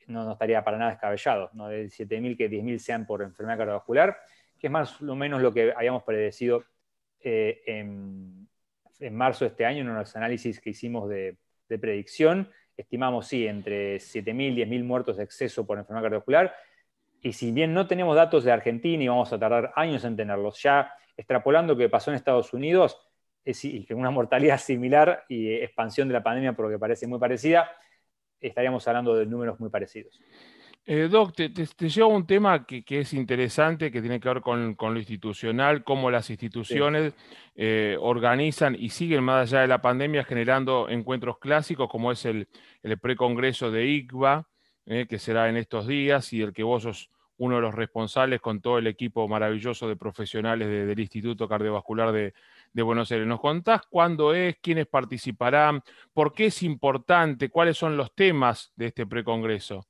no, 0.05 0.23
no, 0.23 0.33
estaría 0.33 0.63
para 0.63 0.77
nada 0.77 0.91
descabellado, 0.91 1.49
¿no? 1.53 1.67
de 1.67 1.85
17.000 1.85 2.37
que 2.37 2.47
10.000 2.47 2.77
sean 2.77 3.07
por 3.07 3.23
enfermedad 3.23 3.57
cardiovascular, 3.57 4.19
que 4.59 4.67
es 4.67 4.71
más 4.71 5.01
o 5.01 5.15
menos 5.15 5.41
lo 5.41 5.51
que 5.51 5.73
habíamos 5.75 6.03
predecido 6.03 6.65
eh, 7.19 7.63
en, 7.65 8.47
marzo 9.13 9.45
de 9.45 9.49
este 9.49 9.65
año 9.65 9.81
en 9.81 9.89
unos 9.89 10.15
análisis 10.15 10.61
que 10.61 10.69
hicimos 10.69 11.09
de, 11.09 11.37
de 11.69 11.79
predicción. 11.79 12.51
Estimamos, 12.77 13.25
sí, 13.29 13.47
entre 13.47 13.95
7.000 13.95 14.59
y 14.59 14.63
10.000 14.63 14.83
muertos 14.83 15.17
de 15.17 15.23
exceso 15.23 15.65
por 15.65 15.79
enfermedad 15.79 16.03
cardiovascular 16.03 16.53
y 17.23 17.33
si 17.33 17.51
bien 17.51 17.73
no 17.73 17.87
tenemos 17.87 18.15
datos 18.15 18.43
de 18.43 18.51
Argentina 18.51 19.01
y 19.01 19.07
vamos 19.07 19.31
a 19.31 19.39
tardar 19.39 19.71
años 19.75 20.03
en 20.03 20.15
tenerlos, 20.15 20.61
ya 20.61 20.93
extrapolando 21.15 21.73
lo 21.73 21.77
que 21.77 21.89
pasó 21.89 22.11
en 22.11 22.15
Estados 22.15 22.53
Unidos, 22.53 22.99
es 23.45 23.63
una 23.91 24.11
mortalidad 24.11 24.57
similar 24.57 25.23
y 25.29 25.51
expansión 25.53 26.09
de 26.09 26.13
la 26.13 26.23
pandemia, 26.23 26.53
por 26.53 26.65
lo 26.65 26.71
que 26.71 26.79
parece 26.79 27.07
muy 27.07 27.19
parecida, 27.19 27.71
estaríamos 28.39 28.85
hablando 28.87 29.15
de 29.15 29.25
números 29.25 29.59
muy 29.59 29.69
parecidos. 29.69 30.19
Eh, 30.85 31.07
Doc, 31.09 31.33
te, 31.33 31.49
llevo 31.89 32.09
un 32.09 32.27
tema 32.27 32.65
que, 32.65 32.83
es 32.89 33.13
interesante, 33.13 33.89
que 33.89 34.01
tiene 34.01 34.19
que 34.19 34.27
ver 34.27 34.41
con, 34.41 34.75
lo 34.77 34.97
institucional, 34.97 35.85
cómo 35.85 36.11
las 36.11 36.29
instituciones 36.29 37.13
eh, 37.55 37.95
organizan 38.01 38.75
y 38.77 38.89
siguen 38.89 39.23
más 39.23 39.49
allá 39.49 39.61
de 39.61 39.67
la 39.67 39.81
pandemia 39.81 40.25
generando 40.25 40.89
encuentros 40.89 41.37
clásicos, 41.39 41.89
como 41.89 42.11
es 42.11 42.25
el, 42.25 42.49
precongreso 43.01 43.71
de 43.71 43.87
ICVA, 43.87 44.45
eh, 44.85 45.05
que 45.07 45.19
será 45.19 45.47
en 45.47 45.55
estos 45.55 45.87
días 45.87 46.33
y 46.33 46.41
el 46.41 46.51
que 46.51 46.63
vos 46.63 46.83
sos 46.83 47.12
uno 47.37 47.55
de 47.55 47.61
los 47.61 47.73
responsables 47.73 48.41
con 48.41 48.61
todo 48.61 48.77
el 48.77 48.87
equipo 48.87 49.27
maravilloso 49.27 49.87
de 49.87 49.95
profesionales 49.95 50.67
del 50.67 50.99
Instituto 50.99 51.47
Cardiovascular 51.47 52.11
de, 52.11 52.33
Buenos 52.83 53.11
Aires. 53.11 53.27
¿Nos 53.27 53.39
contás 53.39 53.81
cuándo 53.89 54.33
es, 54.33 54.57
quiénes 54.61 54.87
participarán, 54.87 55.81
por 56.13 56.33
qué 56.33 56.47
es 56.47 56.63
importante, 56.63 57.49
cuáles 57.49 57.77
son 57.77 57.97
los 57.97 58.13
temas 58.13 58.71
de 58.75 58.87
este 58.87 59.05
precongreso? 59.05 59.87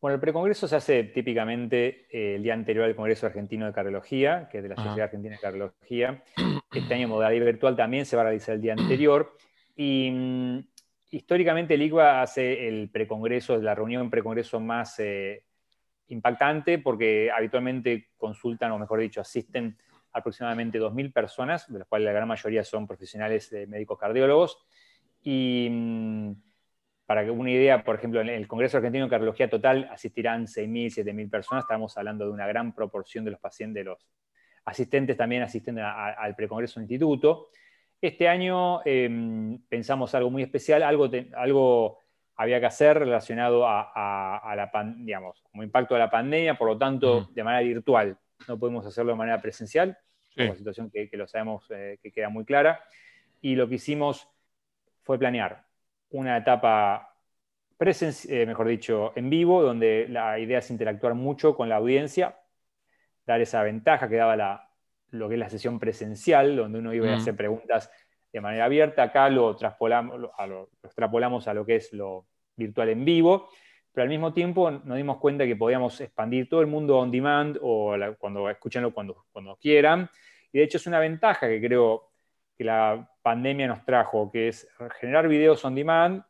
Bueno, 0.00 0.16
el 0.16 0.20
precongreso 0.20 0.68
se 0.68 0.76
hace 0.76 1.04
típicamente 1.04 2.06
eh, 2.10 2.34
el 2.36 2.42
día 2.42 2.52
anterior 2.52 2.84
al 2.84 2.94
Congreso 2.94 3.24
Argentino 3.26 3.64
de 3.64 3.72
Cardiología, 3.72 4.48
que 4.50 4.58
es 4.58 4.62
de 4.62 4.68
la 4.68 4.76
Sociedad 4.76 5.04
Argentina 5.04 5.34
de 5.34 5.40
Cardiología. 5.40 6.22
Este 6.74 6.94
año 6.94 7.08
modalidad 7.08 7.46
virtual 7.46 7.74
también 7.74 8.04
se 8.04 8.14
va 8.14 8.22
a 8.22 8.24
realizar 8.26 8.56
el 8.56 8.60
día 8.60 8.74
anterior. 8.74 9.34
Y 9.76 10.10
mm, 10.10 10.58
históricamente 11.10 11.74
el 11.74 11.82
ICBA 11.82 12.20
hace 12.20 12.68
el 12.68 12.90
precongreso, 12.90 13.56
la 13.56 13.74
reunión 13.74 14.10
precongreso 14.10 14.60
más 14.60 14.98
eh, 14.98 15.44
impactante 16.08 16.78
porque 16.78 17.30
habitualmente 17.30 18.10
consultan, 18.16 18.72
o 18.72 18.78
mejor 18.78 19.00
dicho, 19.00 19.20
asisten 19.20 19.76
aproximadamente 20.12 20.78
2.000 20.78 21.12
personas, 21.12 21.70
de 21.70 21.80
las 21.80 21.88
cuales 21.88 22.06
la 22.06 22.12
gran 22.12 22.28
mayoría 22.28 22.62
son 22.62 22.86
profesionales 22.86 23.50
de 23.50 23.66
médicos 23.66 23.98
cardiólogos. 23.98 24.58
Y 25.22 25.68
mm, 25.70 26.32
para 27.06 27.24
que 27.24 27.30
una 27.30 27.50
idea, 27.50 27.82
por 27.82 27.96
ejemplo, 27.96 28.20
en 28.20 28.28
el 28.28 28.46
Congreso 28.46 28.76
Argentino 28.76 29.04
de 29.04 29.10
Cardiología 29.10 29.50
Total 29.50 29.88
asistirán 29.90 30.46
6.000, 30.46 31.04
7.000 31.04 31.30
personas. 31.30 31.64
Estamos 31.64 31.96
hablando 31.98 32.24
de 32.26 32.30
una 32.30 32.46
gran 32.46 32.74
proporción 32.74 33.24
de 33.24 33.32
los 33.32 33.40
pacientes, 33.40 33.84
de 33.84 33.90
los 33.90 34.08
asistentes 34.64 35.16
también 35.16 35.42
asisten 35.42 35.78
al 35.78 36.34
precongreso 36.34 36.80
instituto. 36.80 37.48
Este 38.00 38.28
año 38.28 38.80
em, 38.84 39.58
pensamos 39.68 40.14
algo 40.14 40.30
muy 40.30 40.42
especial, 40.42 40.82
algo, 40.82 41.10
algo 41.36 41.98
había 42.36 42.60
que 42.60 42.66
hacer 42.66 42.98
relacionado 42.98 43.66
a, 43.66 44.54
la 44.56 44.94
digamos, 44.96 45.42
como 45.50 45.62
impacto 45.62 45.94
de 45.94 46.00
la 46.00 46.10
pandemia, 46.10 46.56
por 46.56 46.68
lo 46.68 46.78
tanto, 46.78 47.28
de 47.32 47.44
manera 47.44 47.62
virtual. 47.62 48.18
No 48.48 48.58
podemos 48.58 48.84
hacerlo 48.86 49.12
de 49.12 49.18
manera 49.18 49.40
presencial, 49.40 49.96
es 50.34 50.46
una 50.46 50.56
situación 50.56 50.90
que, 50.90 51.08
lo 51.12 51.28
sabemos 51.28 51.64
eh, 51.70 51.98
que 52.02 52.10
queda 52.10 52.28
muy 52.28 52.44
clara. 52.44 52.82
Y 53.40 53.54
lo 53.54 53.68
que 53.68 53.76
hicimos 53.76 54.28
fue 55.02 55.18
planear 55.18 55.64
una 56.10 56.36
etapa, 56.36 57.14
eh, 57.78 58.46
mejor 58.46 58.68
dicho, 58.68 59.12
en 59.14 59.30
vivo, 59.30 59.62
donde 59.62 60.06
la 60.08 60.38
idea 60.38 60.58
es 60.58 60.70
interactuar 60.70 61.14
mucho 61.14 61.54
con 61.54 61.68
la 61.68 61.76
audiencia, 61.76 62.38
dar 63.26 63.40
esa 63.40 63.62
ventaja 63.62 64.08
que 64.08 64.16
daba 64.16 64.36
la, 64.36 64.70
lo 65.10 65.28
que 65.28 65.34
es 65.34 65.40
la 65.40 65.48
sesión 65.48 65.78
presencial, 65.78 66.56
donde 66.56 66.78
uno 66.78 66.92
iba 66.92 67.10
a 67.10 67.16
hacer 67.16 67.36
preguntas 67.36 67.90
de 68.34 68.40
manera 68.40 68.64
abierta. 68.64 69.04
Acá 69.04 69.30
lo, 69.30 69.56
lo, 69.56 70.70
extrapolamos 70.82 71.46
a 71.46 71.54
lo 71.54 71.64
que 71.64 71.76
es 71.76 71.92
lo 71.92 72.26
virtual 72.56 72.88
en 72.88 73.04
vivo, 73.04 73.48
pero 73.92 74.02
al 74.02 74.08
mismo 74.08 74.32
tiempo 74.32 74.70
nos 74.72 74.96
dimos 74.96 75.18
cuenta 75.18 75.46
que 75.46 75.54
podíamos 75.54 76.00
expandir 76.00 76.48
todo 76.48 76.60
el 76.60 76.66
mundo 76.66 76.98
on 76.98 77.12
demand 77.12 77.58
o 77.62 77.94
cuando 78.18 78.50
escuchenlo 78.50 78.92
cuando, 78.92 79.24
cuando 79.30 79.56
quieran. 79.56 80.10
Y 80.52 80.58
de 80.58 80.64
hecho 80.64 80.78
es 80.78 80.86
una 80.88 80.98
ventaja 80.98 81.46
que 81.46 81.60
creo 81.60 82.10
que 82.58 82.64
la 82.64 83.08
pandemia 83.22 83.68
nos 83.68 83.84
trajo, 83.84 84.30
que 84.32 84.48
es 84.48 84.68
generar 85.00 85.28
videos 85.28 85.64
on 85.64 85.76
demand, 85.76 86.24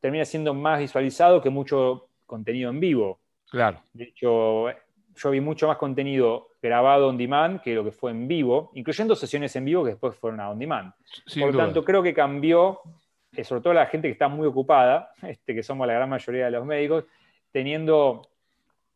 termina 0.00 0.24
siendo 0.24 0.54
más 0.54 0.78
visualizado 0.78 1.42
que 1.42 1.50
mucho 1.50 2.08
contenido 2.24 2.70
en 2.70 2.80
vivo. 2.80 3.20
Claro. 3.50 3.82
De 3.92 4.04
hecho, 4.04 4.70
yo 5.14 5.30
vi 5.30 5.42
mucho 5.42 5.68
más 5.68 5.76
contenido 5.76 6.48
grabado 6.62 7.08
on 7.08 7.18
demand 7.18 7.60
que 7.60 7.74
lo 7.74 7.84
que 7.84 7.90
fue 7.90 8.12
en 8.12 8.28
vivo, 8.28 8.70
incluyendo 8.74 9.16
sesiones 9.16 9.54
en 9.56 9.64
vivo 9.64 9.82
que 9.82 9.90
después 9.90 10.14
fueron 10.16 10.40
a 10.40 10.48
on 10.48 10.58
demand. 10.58 10.94
Por 11.38 11.52
lo 11.52 11.58
tanto, 11.58 11.84
creo 11.84 12.02
que 12.02 12.14
cambió, 12.14 12.80
eh, 13.32 13.42
sobre 13.42 13.62
todo 13.62 13.74
la 13.74 13.86
gente 13.86 14.06
que 14.06 14.12
está 14.12 14.28
muy 14.28 14.46
ocupada, 14.46 15.12
este, 15.22 15.54
que 15.54 15.62
somos 15.64 15.86
la 15.86 15.94
gran 15.94 16.08
mayoría 16.08 16.44
de 16.44 16.50
los 16.52 16.64
médicos, 16.64 17.04
teniendo 17.50 18.22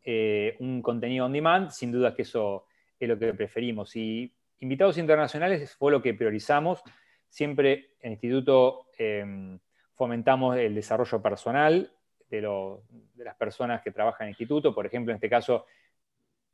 eh, 0.05 0.57
un 0.61 0.81
contenido 0.81 1.27
on 1.27 1.33
demand, 1.33 1.71
sin 1.71 1.91
duda 1.91 2.15
que 2.15 2.23
eso 2.23 2.67
es 3.01 3.09
lo 3.09 3.19
que 3.19 3.35
preferimos. 3.35 3.97
Y 3.97 4.33
invitados 4.61 4.97
internacionales 4.97 5.75
fue 5.75 5.91
lo 5.91 6.01
que 6.01 6.15
priorizamos. 6.15 6.83
Siempre 7.29 7.97
en 8.01 8.07
el 8.07 8.13
instituto 8.13 8.87
em, 8.97 9.59
fomentamos 9.95 10.57
el 10.57 10.75
desarrollo 10.75 11.21
personal 11.21 11.91
de, 12.31 12.41
de, 12.41 13.25
las 13.25 13.35
personas 13.35 13.83
que 13.83 13.91
trabajan 13.91 14.27
en 14.27 14.29
el 14.29 14.33
instituto. 14.33 14.73
Por 14.73 14.87
ejemplo, 14.87 15.13
en 15.13 15.17
este 15.17 15.29
caso, 15.29 15.67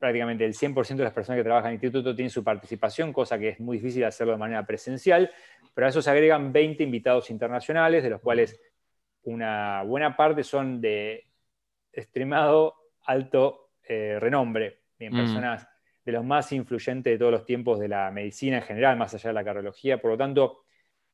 prácticamente 0.02 0.44
el 0.44 0.52
100% 0.52 0.96
de 0.96 1.04
las 1.04 1.12
personas 1.12 1.38
que 1.38 1.44
trabajan 1.44 1.68
en 1.68 1.78
el 1.78 1.84
instituto 1.84 2.12
tienen 2.12 2.28
su 2.28 2.42
participación, 2.42 3.12
cosa 3.12 3.38
que 3.38 3.50
es 3.50 3.60
muy 3.60 3.76
difícil 3.76 4.02
hacerlo 4.02 4.32
de 4.32 4.38
manera 4.40 4.66
presencial, 4.66 5.30
pero 5.72 5.86
a 5.86 5.90
eso 5.90 6.02
se 6.02 6.10
agregan 6.10 6.52
20 6.52 6.82
invitados 6.82 7.30
internacionales, 7.30 8.02
de 8.02 8.10
los 8.10 8.20
cuales 8.20 8.60
una 9.22 9.84
buena 9.84 10.16
parte 10.16 10.42
son 10.42 10.80
de 10.80 11.28
extremado 11.92 12.74
alto 13.04 13.74
eh, 13.88 14.18
renombre, 14.18 14.80
bien, 14.98 15.14
mm. 15.14 15.16
personas 15.18 15.68
de 16.04 16.10
los 16.10 16.24
más 16.24 16.50
influyentes 16.50 17.12
de 17.12 17.16
todos 17.16 17.30
los 17.30 17.44
tiempos 17.44 17.78
de 17.78 17.86
la 17.86 18.10
medicina 18.10 18.56
en 18.56 18.64
general, 18.64 18.96
más 18.96 19.14
allá 19.14 19.30
de 19.30 19.34
la 19.34 19.44
cardiología. 19.44 20.02
Por 20.02 20.10
lo 20.10 20.18
tanto, 20.18 20.64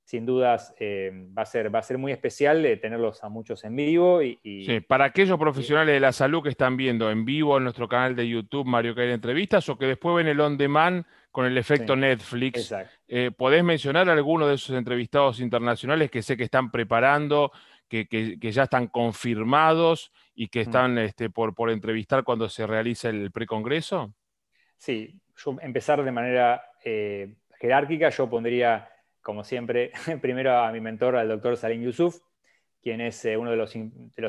sin 0.09 0.25
dudas 0.25 0.75
eh, 0.79 1.13
va, 1.37 1.43
a 1.43 1.45
ser, 1.45 1.73
va 1.73 1.81
a 1.81 1.83
ser 1.83 1.99
muy 1.99 2.13
especial 2.13 2.65
eh, 2.65 2.79
tenerlos 2.79 3.23
a 3.23 3.29
muchos 3.29 3.63
en 3.65 3.77
vivo. 3.77 4.23
Y, 4.23 4.39
sí, 4.65 4.81
para 4.81 5.05
aquellos 5.05 5.39
profesionales 5.39 5.93
de 5.93 6.01
la 6.01 6.13
salud 6.13 6.43
que 6.43 6.49
están 6.49 6.79
viendo 6.79 7.11
en 7.11 7.27
vivo 7.27 7.59
en 7.59 7.65
nuestro 7.65 7.91
canal 7.91 8.17
de 8.17 8.27
YouTube 8.27 8.67
Mario 8.67 8.95
Caire 8.95 9.13
Entrevistas 9.13 9.69
o 9.69 9.77
que 9.77 9.85
después 9.85 10.17
ven 10.17 10.27
el 10.27 10.41
on 10.41 10.57
demand 10.57 11.05
con 11.31 11.45
el 11.45 11.59
efecto 11.59 11.95
Netflix, 11.95 12.75
eh, 13.07 13.33
¿podés 13.37 13.63
mencionar 13.63 14.09
alguno 14.09 14.49
de 14.49 14.55
esos 14.55 14.75
entrevistados 14.75 15.41
internacionales 15.41 16.11
que 16.11 16.23
sé 16.23 16.39
que 16.39 16.45
están 16.45 16.71
preparando, 16.71 17.53
que, 17.87 18.39
ya 18.41 18.63
están 18.63 18.87
confirmados 18.87 20.11
y 20.35 20.49
que 20.49 20.61
mm. 20.61 20.63
están 20.63 20.97
este, 20.97 21.29
por, 21.29 21.55
por 21.55 21.69
entrevistar 21.69 22.25
cuando 22.25 22.49
se 22.49 22.67
realiza 22.67 23.11
el 23.11 23.31
precongreso? 23.31 24.15
Sí, 24.79 25.21
yo 25.37 25.55
empezar 25.61 26.03
de 26.03 26.13
manera 26.13 26.63
eh, 26.83 27.35
jerárquica, 27.61 28.09
yo 28.09 28.31
pondría, 28.31 28.89
como 29.29 29.45
siempre, 29.45 29.93
primero 30.23 30.57
a 30.57 30.73
mi 30.73 30.81
mentor, 30.81 31.15
al 31.15 31.29
doctor 31.29 31.55
Salim 31.59 31.83
Yusuf, 31.83 32.23
quien 32.81 33.03
es 33.03 33.23
eh, 33.27 33.37
uno 33.37 33.51
de 33.51 33.59
los, 33.59 33.71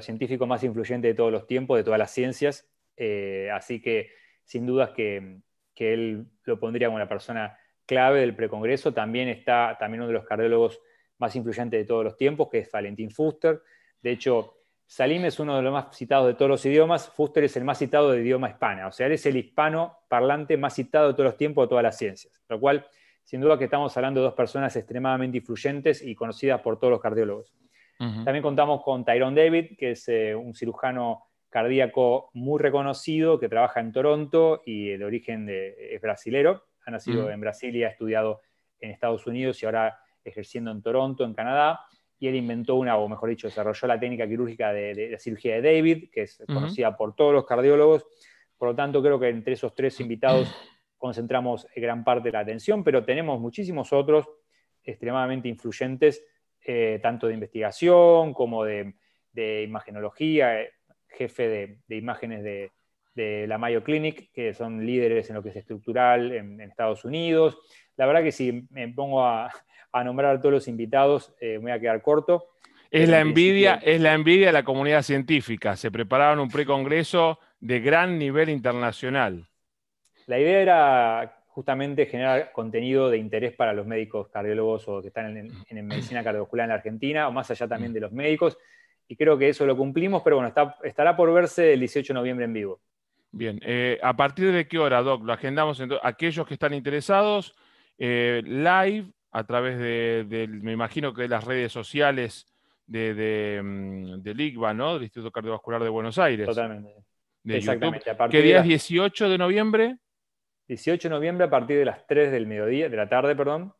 científicos 0.04 0.46
más 0.46 0.62
influyentes 0.62 1.10
de 1.10 1.16
todos 1.16 1.32
los 1.32 1.48
tiempos, 1.48 1.78
de 1.78 1.86
todas 1.86 1.98
las 1.98 2.12
ciencias. 2.12 2.70
Eh, 2.98 3.50
así 3.54 3.82
que, 3.82 4.10
sin 4.44 4.66
dudas 4.66 4.90
que, 4.90 5.40
él 5.78 6.26
lo 6.44 6.60
pondría 6.60 6.90
como 6.90 7.00
la 7.00 7.08
persona 7.08 7.58
clave 7.86 8.20
del 8.20 8.36
precongreso. 8.36 8.94
También 8.94 9.30
está 9.30 9.78
también 9.80 10.02
uno 10.02 10.10
de 10.10 10.16
los 10.16 10.26
cardiólogos 10.26 10.82
más 11.18 11.34
influyentes 11.34 11.80
de 11.80 11.86
todos 11.86 12.04
los 12.04 12.18
tiempos, 12.18 12.50
que 12.50 12.58
es 12.58 12.70
Valentín 12.70 13.10
Fuster. 13.10 13.62
De 14.02 14.12
hecho, 14.12 14.58
Salim 14.86 15.24
es 15.24 15.40
uno 15.40 15.56
de 15.56 15.62
los 15.62 15.72
más 15.72 15.96
citados 15.96 16.28
de 16.28 16.34
todos 16.34 16.50
los 16.50 16.66
idiomas, 16.66 17.08
Fuster 17.08 17.46
es 17.46 17.56
el 17.56 17.64
más 17.64 17.78
citado 17.78 18.12
de 18.12 18.20
idioma 18.20 18.50
hispana, 18.50 18.88
o 18.88 18.92
sea, 18.92 19.06
él 19.06 19.14
es 19.14 19.26
el 19.28 19.38
hispano 19.38 20.00
parlante 20.10 20.58
más 20.58 20.74
citado 20.74 21.08
de 21.08 21.14
todos 21.14 21.26
los 21.26 21.38
tiempos 21.38 21.64
de 21.64 21.70
todas 21.70 21.84
las 21.84 21.98
ciencias, 21.98 22.42
lo 22.50 22.60
cual, 22.60 22.86
sin 23.30 23.42
duda 23.42 23.60
que 23.60 23.66
estamos 23.66 23.96
hablando 23.96 24.22
de 24.22 24.26
dos 24.26 24.34
personas 24.34 24.76
extremadamente 24.76 25.38
influyentes 25.38 26.02
y 26.02 26.16
conocidas 26.16 26.62
por 26.62 26.80
todos 26.80 26.90
los 26.90 27.00
cardiólogos. 27.00 27.54
También 28.00 28.42
contamos 28.42 28.82
con 28.82 29.06
Tyrone 29.06 29.40
David, 29.40 29.78
que 29.78 29.92
es 29.92 30.08
eh, 30.08 30.34
un 30.34 30.56
cirujano 30.56 31.26
cardíaco 31.48 32.32
muy 32.34 32.60
reconocido, 32.60 33.40
que 33.40 33.48
trabaja 33.48 33.82
en 33.82 33.92
Toronto 33.92 34.64
y 34.66 34.98
de 34.98 35.06
origen 35.06 35.48
es 35.48 36.02
brasilero, 36.02 36.64
ha 36.88 36.90
nacido 36.90 37.30
en 37.30 37.40
Brasil 37.40 37.76
y 37.76 37.84
ha 37.84 37.90
estudiado 37.90 38.42
en 38.80 38.90
Estados 38.90 39.28
Unidos 39.28 39.62
y 39.62 39.68
ahora 39.68 40.00
ejerciendo 40.24 40.72
en 40.72 40.82
Toronto, 40.82 41.24
en 41.24 41.36
Canadá. 41.36 41.82
Y 42.18 42.30
él 42.30 42.36
inventó 42.36 42.78
una, 42.78 42.98
o 42.98 43.08
mejor 43.08 43.30
dicho, 43.30 43.48
desarrolló 43.48 43.88
la 43.88 44.00
técnica 44.00 44.28
quirúrgica 44.28 44.74
de, 44.74 45.10
la 45.12 45.20
cirugía 45.20 45.62
de 45.62 45.76
David, 45.76 46.10
que 46.12 46.24
es 46.24 46.44
conocida 46.48 46.98
por 46.98 47.14
todos 47.14 47.32
los 47.32 47.46
cardiólogos. 47.46 48.08
Por 48.58 48.70
lo 48.70 48.76
tanto, 48.76 49.04
creo 49.04 49.20
que 49.20 49.30
entre 49.30 49.54
esos 49.54 49.76
tres 49.76 50.00
invitados 50.00 50.52
concentramos 51.00 51.66
gran 51.76 52.04
parte 52.04 52.28
de 52.28 52.34
la 52.34 52.42
atención, 52.42 52.84
pero 52.84 53.04
tenemos 53.04 53.40
muchísimos 53.40 53.92
otros 53.92 54.30
extremadamente 54.84 55.48
influyentes, 55.48 56.24
eh, 56.64 57.00
tanto 57.02 57.28
de 57.28 57.34
investigación 57.34 58.34
como 58.34 58.64
de, 58.64 58.94
imagenología, 59.64 60.62
eh, 60.62 60.74
jefe 61.08 61.80
de, 61.88 61.98
imágenes 61.98 62.44
de, 62.44 62.72
la 63.48 63.58
Mayo 63.58 63.84
Clinic, 63.84 64.32
que 64.32 64.54
son 64.54 64.86
líderes 64.86 65.30
en 65.30 65.36
lo 65.36 65.44
que 65.44 65.50
es 65.50 65.56
estructural 65.58 66.32
en 66.32 66.62
Estados 66.62 67.04
Unidos. 67.04 67.58
La 67.98 68.06
verdad 68.06 68.24
que 68.24 68.32
si 68.32 68.66
me 68.70 68.88
pongo 68.88 69.26
a, 69.26 69.52
a 69.92 70.04
nombrar 70.04 70.36
a 70.36 70.40
todos 70.40 70.54
los 70.54 70.68
invitados, 70.68 71.34
eh, 71.40 71.54
me 71.54 71.64
voy 71.64 71.72
a 71.72 71.80
quedar 71.80 72.02
corto. 72.02 72.46
Es 72.92 73.08
la, 73.08 73.20
envidia, 73.20 73.76
es 73.84 74.02
la 74.02 74.14
envidia 74.14 74.48
de 74.48 74.54
la 74.54 74.64
comunidad 74.64 75.04
científica. 75.04 75.76
Se 75.76 75.92
prepararon 75.92 76.40
un 76.40 76.50
precongreso 76.50 77.40
de 77.60 77.80
gran 77.82 78.18
nivel 78.18 78.50
internacional. 78.50 79.49
La 80.30 80.40
idea 80.40 80.62
era 80.62 81.44
justamente 81.48 82.06
generar 82.06 82.52
contenido 82.52 83.10
de 83.10 83.18
interés 83.18 83.56
para 83.56 83.74
los 83.74 83.88
médicos 83.88 84.30
cardiólogos 84.30 84.88
o 84.88 85.02
que 85.02 85.08
están 85.08 85.36
en, 85.36 85.88
medicina 85.88 86.24
cardiovascular 86.24 86.66
en 86.66 86.70
la 86.70 86.76
Argentina, 86.76 87.28
o 87.28 87.32
más 87.32 87.50
allá 87.50 87.68
también 87.68 87.94
de 87.94 88.00
los 88.00 88.12
médicos. 88.12 88.56
Y 89.08 89.16
creo 89.16 89.40
que 89.40 89.50
eso 89.50 89.66
lo 89.66 89.76
cumplimos, 89.76 90.22
pero 90.22 90.36
bueno, 90.36 90.54
estará 90.84 91.18
por 91.18 91.34
verse 91.34 91.74
el 91.74 91.80
18 91.80 92.14
de 92.14 92.20
noviembre 92.20 92.46
en 92.46 92.54
vivo. 92.54 92.80
Bien, 93.32 93.60
eh, 93.64 93.98
¿a 94.04 94.16
partir 94.16 94.52
de 94.52 94.68
qué 94.68 94.78
hora, 94.78 95.02
Doc? 95.02 95.24
Lo 95.24 95.34
agendamos 95.34 95.80
entonces. 95.80 96.06
Aquellos 96.06 96.46
que 96.46 96.54
están 96.54 96.76
interesados, 96.76 97.56
eh, 97.98 98.44
live 98.46 99.08
a 99.32 99.44
través 99.46 99.80
de, 99.80 100.48
me 100.48 100.74
imagino 100.74 101.12
que 101.12 101.24
de 101.24 101.30
las 101.30 101.44
redes 101.44 101.72
sociales 101.72 102.46
de, 102.86 103.16
de, 103.16 103.62
mm, 103.64 104.22
del 104.22 104.42
ICBA, 104.42 104.76
¿no? 104.76 104.94
Del 104.94 105.04
Instituto 105.04 105.32
Cardiovascular 105.32 105.82
de 105.82 105.90
Buenos 105.90 106.20
Aires. 106.20 106.46
Totalmente. 106.46 106.94
Exactamente. 107.46 108.12
¿Qué 108.30 108.42
día 108.44 108.60
es 108.60 108.66
18 108.66 109.28
de 109.28 109.38
noviembre? 109.40 109.98
18 110.70 111.10
de 111.10 111.16
noviembre 111.16 111.48
a 111.48 111.50
partir 111.50 111.80
de 111.80 111.86
las 111.86 112.06
3 112.06 112.32
del 112.32 112.46
mediodía, 112.46 112.90
de 112.90 112.96
la 112.96 113.10
tarde, 113.10 113.36
perdón. 113.36 113.74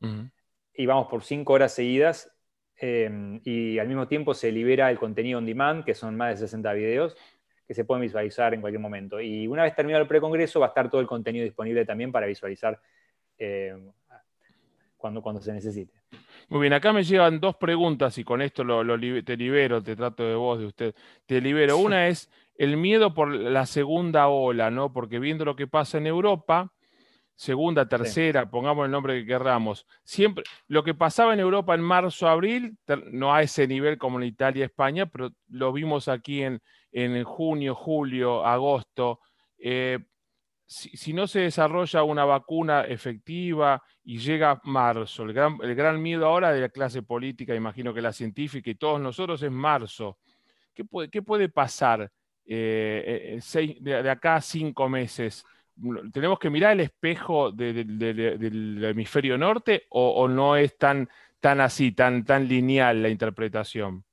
Y 0.74 0.86
vamos 0.88 1.08
por 1.08 1.24
5 1.24 1.54
horas 1.54 1.72
seguidas. 1.72 2.36
Em, 2.76 3.40
y 3.44 3.78
al 3.78 3.88
mismo 3.88 4.08
tiempo 4.08 4.34
se 4.34 4.52
libera 4.52 4.90
el 4.90 4.98
contenido 4.98 5.38
on 5.38 5.46
demand, 5.46 5.86
que 5.86 5.94
son 5.94 6.18
más 6.18 6.32
de 6.32 6.48
60 6.48 6.74
videos, 6.74 7.16
que 7.68 7.76
se 7.76 7.86
pueden 7.86 8.02
visualizar 8.02 8.56
en 8.56 8.62
cualquier 8.62 8.82
momento. 8.82 9.22
Y 9.22 9.48
una 9.48 9.64
vez 9.64 9.76
terminado 9.76 10.02
el 10.02 10.08
precongreso 10.08 10.60
va 10.60 10.68
a 10.68 10.70
estar 10.70 10.90
todo 10.90 11.00
el 11.00 11.06
contenido 11.06 11.44
disponible 11.44 11.86
también 11.86 12.12
para 12.12 12.26
visualizar 12.26 12.80
eh, 13.38 13.78
cuando, 14.98 15.22
cuando 15.22 15.42
se 15.42 15.54
necesite. 15.54 15.94
Muy 16.48 16.62
bien, 16.62 16.74
acá 16.74 16.92
me 16.92 17.04
llegan 17.04 17.40
dos 17.40 17.56
preguntas 17.58 18.18
y 18.18 18.24
con 18.24 18.42
esto 18.42 18.64
te 19.24 19.38
libero, 19.38 19.84
te 19.84 19.96
trato 19.96 20.24
de 20.24 20.34
voz 20.34 20.60
de 20.60 20.66
usted. 20.66 20.96
Te 21.28 21.40
libero. 21.40 21.78
Una 21.78 22.08
es 22.08 22.32
el 22.56 22.78
miedo 22.78 23.14
por 23.14 23.30
la 23.30 23.68
segunda 23.68 24.28
ola, 24.28 24.72
¿no? 24.72 24.92
Porque 24.92 25.20
viendo 25.20 25.46
lo 25.46 25.56
que 25.56 25.68
pasa 25.68 26.00
en 26.00 26.08
Europa, 26.08 26.72
segunda, 27.40 27.88
tercera, 27.88 28.50
pongamos 28.50 28.84
el 28.84 28.92
nombre 28.92 29.18
que 29.18 29.26
querramos. 29.26 29.88
Siempre, 30.04 30.44
lo 30.68 30.84
que 30.84 30.94
pasaba 30.94 31.34
en 31.34 31.40
Europa 31.40 31.74
en 31.74 31.80
marzo, 31.80 32.28
abril, 32.28 32.78
no 33.14 33.34
a 33.34 33.42
ese 33.42 33.66
nivel 33.66 33.98
como 33.98 34.20
en 34.20 34.28
Italia 34.28 34.66
España, 34.66 35.06
pero 35.06 35.32
lo 35.48 35.72
vimos 35.72 36.10
aquí 36.10 36.44
en, 36.44 36.62
en 36.92 37.24
junio, 37.24 37.76
julio, 37.76 38.46
agosto. 38.46 39.22
Eh, 39.58 40.00
si, 40.66 41.14
no 41.14 41.28
se 41.28 41.40
desarrolla 41.40 42.04
una 42.04 42.26
vacuna 42.26 42.82
efectiva 42.82 43.82
y 44.04 44.18
llega 44.18 44.60
marzo, 44.66 45.24
el 45.24 45.32
gran, 45.32 45.60
el 45.62 45.76
gran, 45.76 46.02
miedo 46.02 46.26
ahora 46.26 46.52
de 46.52 46.60
la 46.60 46.70
clase 46.70 47.04
política, 47.04 47.56
imagino 47.56 47.94
que 47.94 48.02
la 48.02 48.12
científica 48.12 48.70
y 48.70 48.76
todos 48.76 49.00
nosotros 49.00 49.42
es 49.42 49.52
marzo. 49.52 50.18
¿Qué 50.74 50.84
puede, 50.84 51.10
qué 51.10 51.22
puede 51.22 51.48
pasar 51.48 52.12
eh, 52.46 53.40
eh, 53.56 53.78
de, 53.80 54.10
acá 54.10 54.36
a 54.36 54.42
cinco 54.42 54.90
meses? 54.90 55.46
¿Tenemos 56.12 56.40
que 56.40 56.50
mirar 56.50 56.74
el 56.74 56.82
espejo 56.82 57.52
del 57.52 58.84
hemisferio 58.84 59.38
norte 59.38 59.84
o, 59.90 60.28
no 60.28 60.56
es 60.56 60.78
tan, 60.78 61.10
tan 61.40 61.62
así, 61.62 61.92
tan, 61.92 62.26
tan 62.26 62.48
lineal 62.48 63.02
la 63.02 63.10
interpretación? 63.10 64.04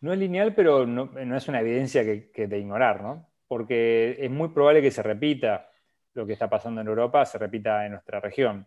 No 0.00 0.12
es 0.12 0.18
lineal, 0.18 0.54
pero 0.54 0.86
no, 0.86 1.10
es 1.18 1.48
una 1.48 1.60
evidencia 1.60 2.02
que, 2.04 2.46
de 2.46 2.58
ignorar, 2.58 3.02
¿no? 3.02 3.28
Porque 3.46 4.16
es 4.18 4.30
muy 4.30 4.48
probable 4.48 4.82
que 4.82 4.90
se 4.90 5.02
repita 5.02 5.70
lo 6.14 6.26
que 6.26 6.32
está 6.32 6.48
pasando 6.48 6.80
en 6.80 6.88
Europa, 6.88 7.24
se 7.24 7.38
repita 7.38 7.86
en 7.86 7.92
nuestra 7.92 8.20
región. 8.20 8.66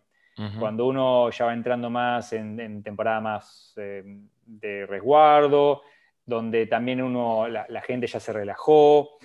Cuando 0.60 0.86
uno 0.86 1.30
ya 1.30 1.46
va 1.46 1.52
entrando 1.52 1.90
más 1.90 2.32
en, 2.32 2.80
temporada 2.84 3.20
más 3.20 3.74
eh, 3.76 4.04
de 4.46 4.86
resguardo, 4.86 5.82
donde 6.24 6.66
también 6.66 7.02
uno, 7.02 7.48
la 7.48 7.82
gente 7.82 8.06
ya 8.06 8.20
se 8.20 8.32
relajó, 8.32 9.18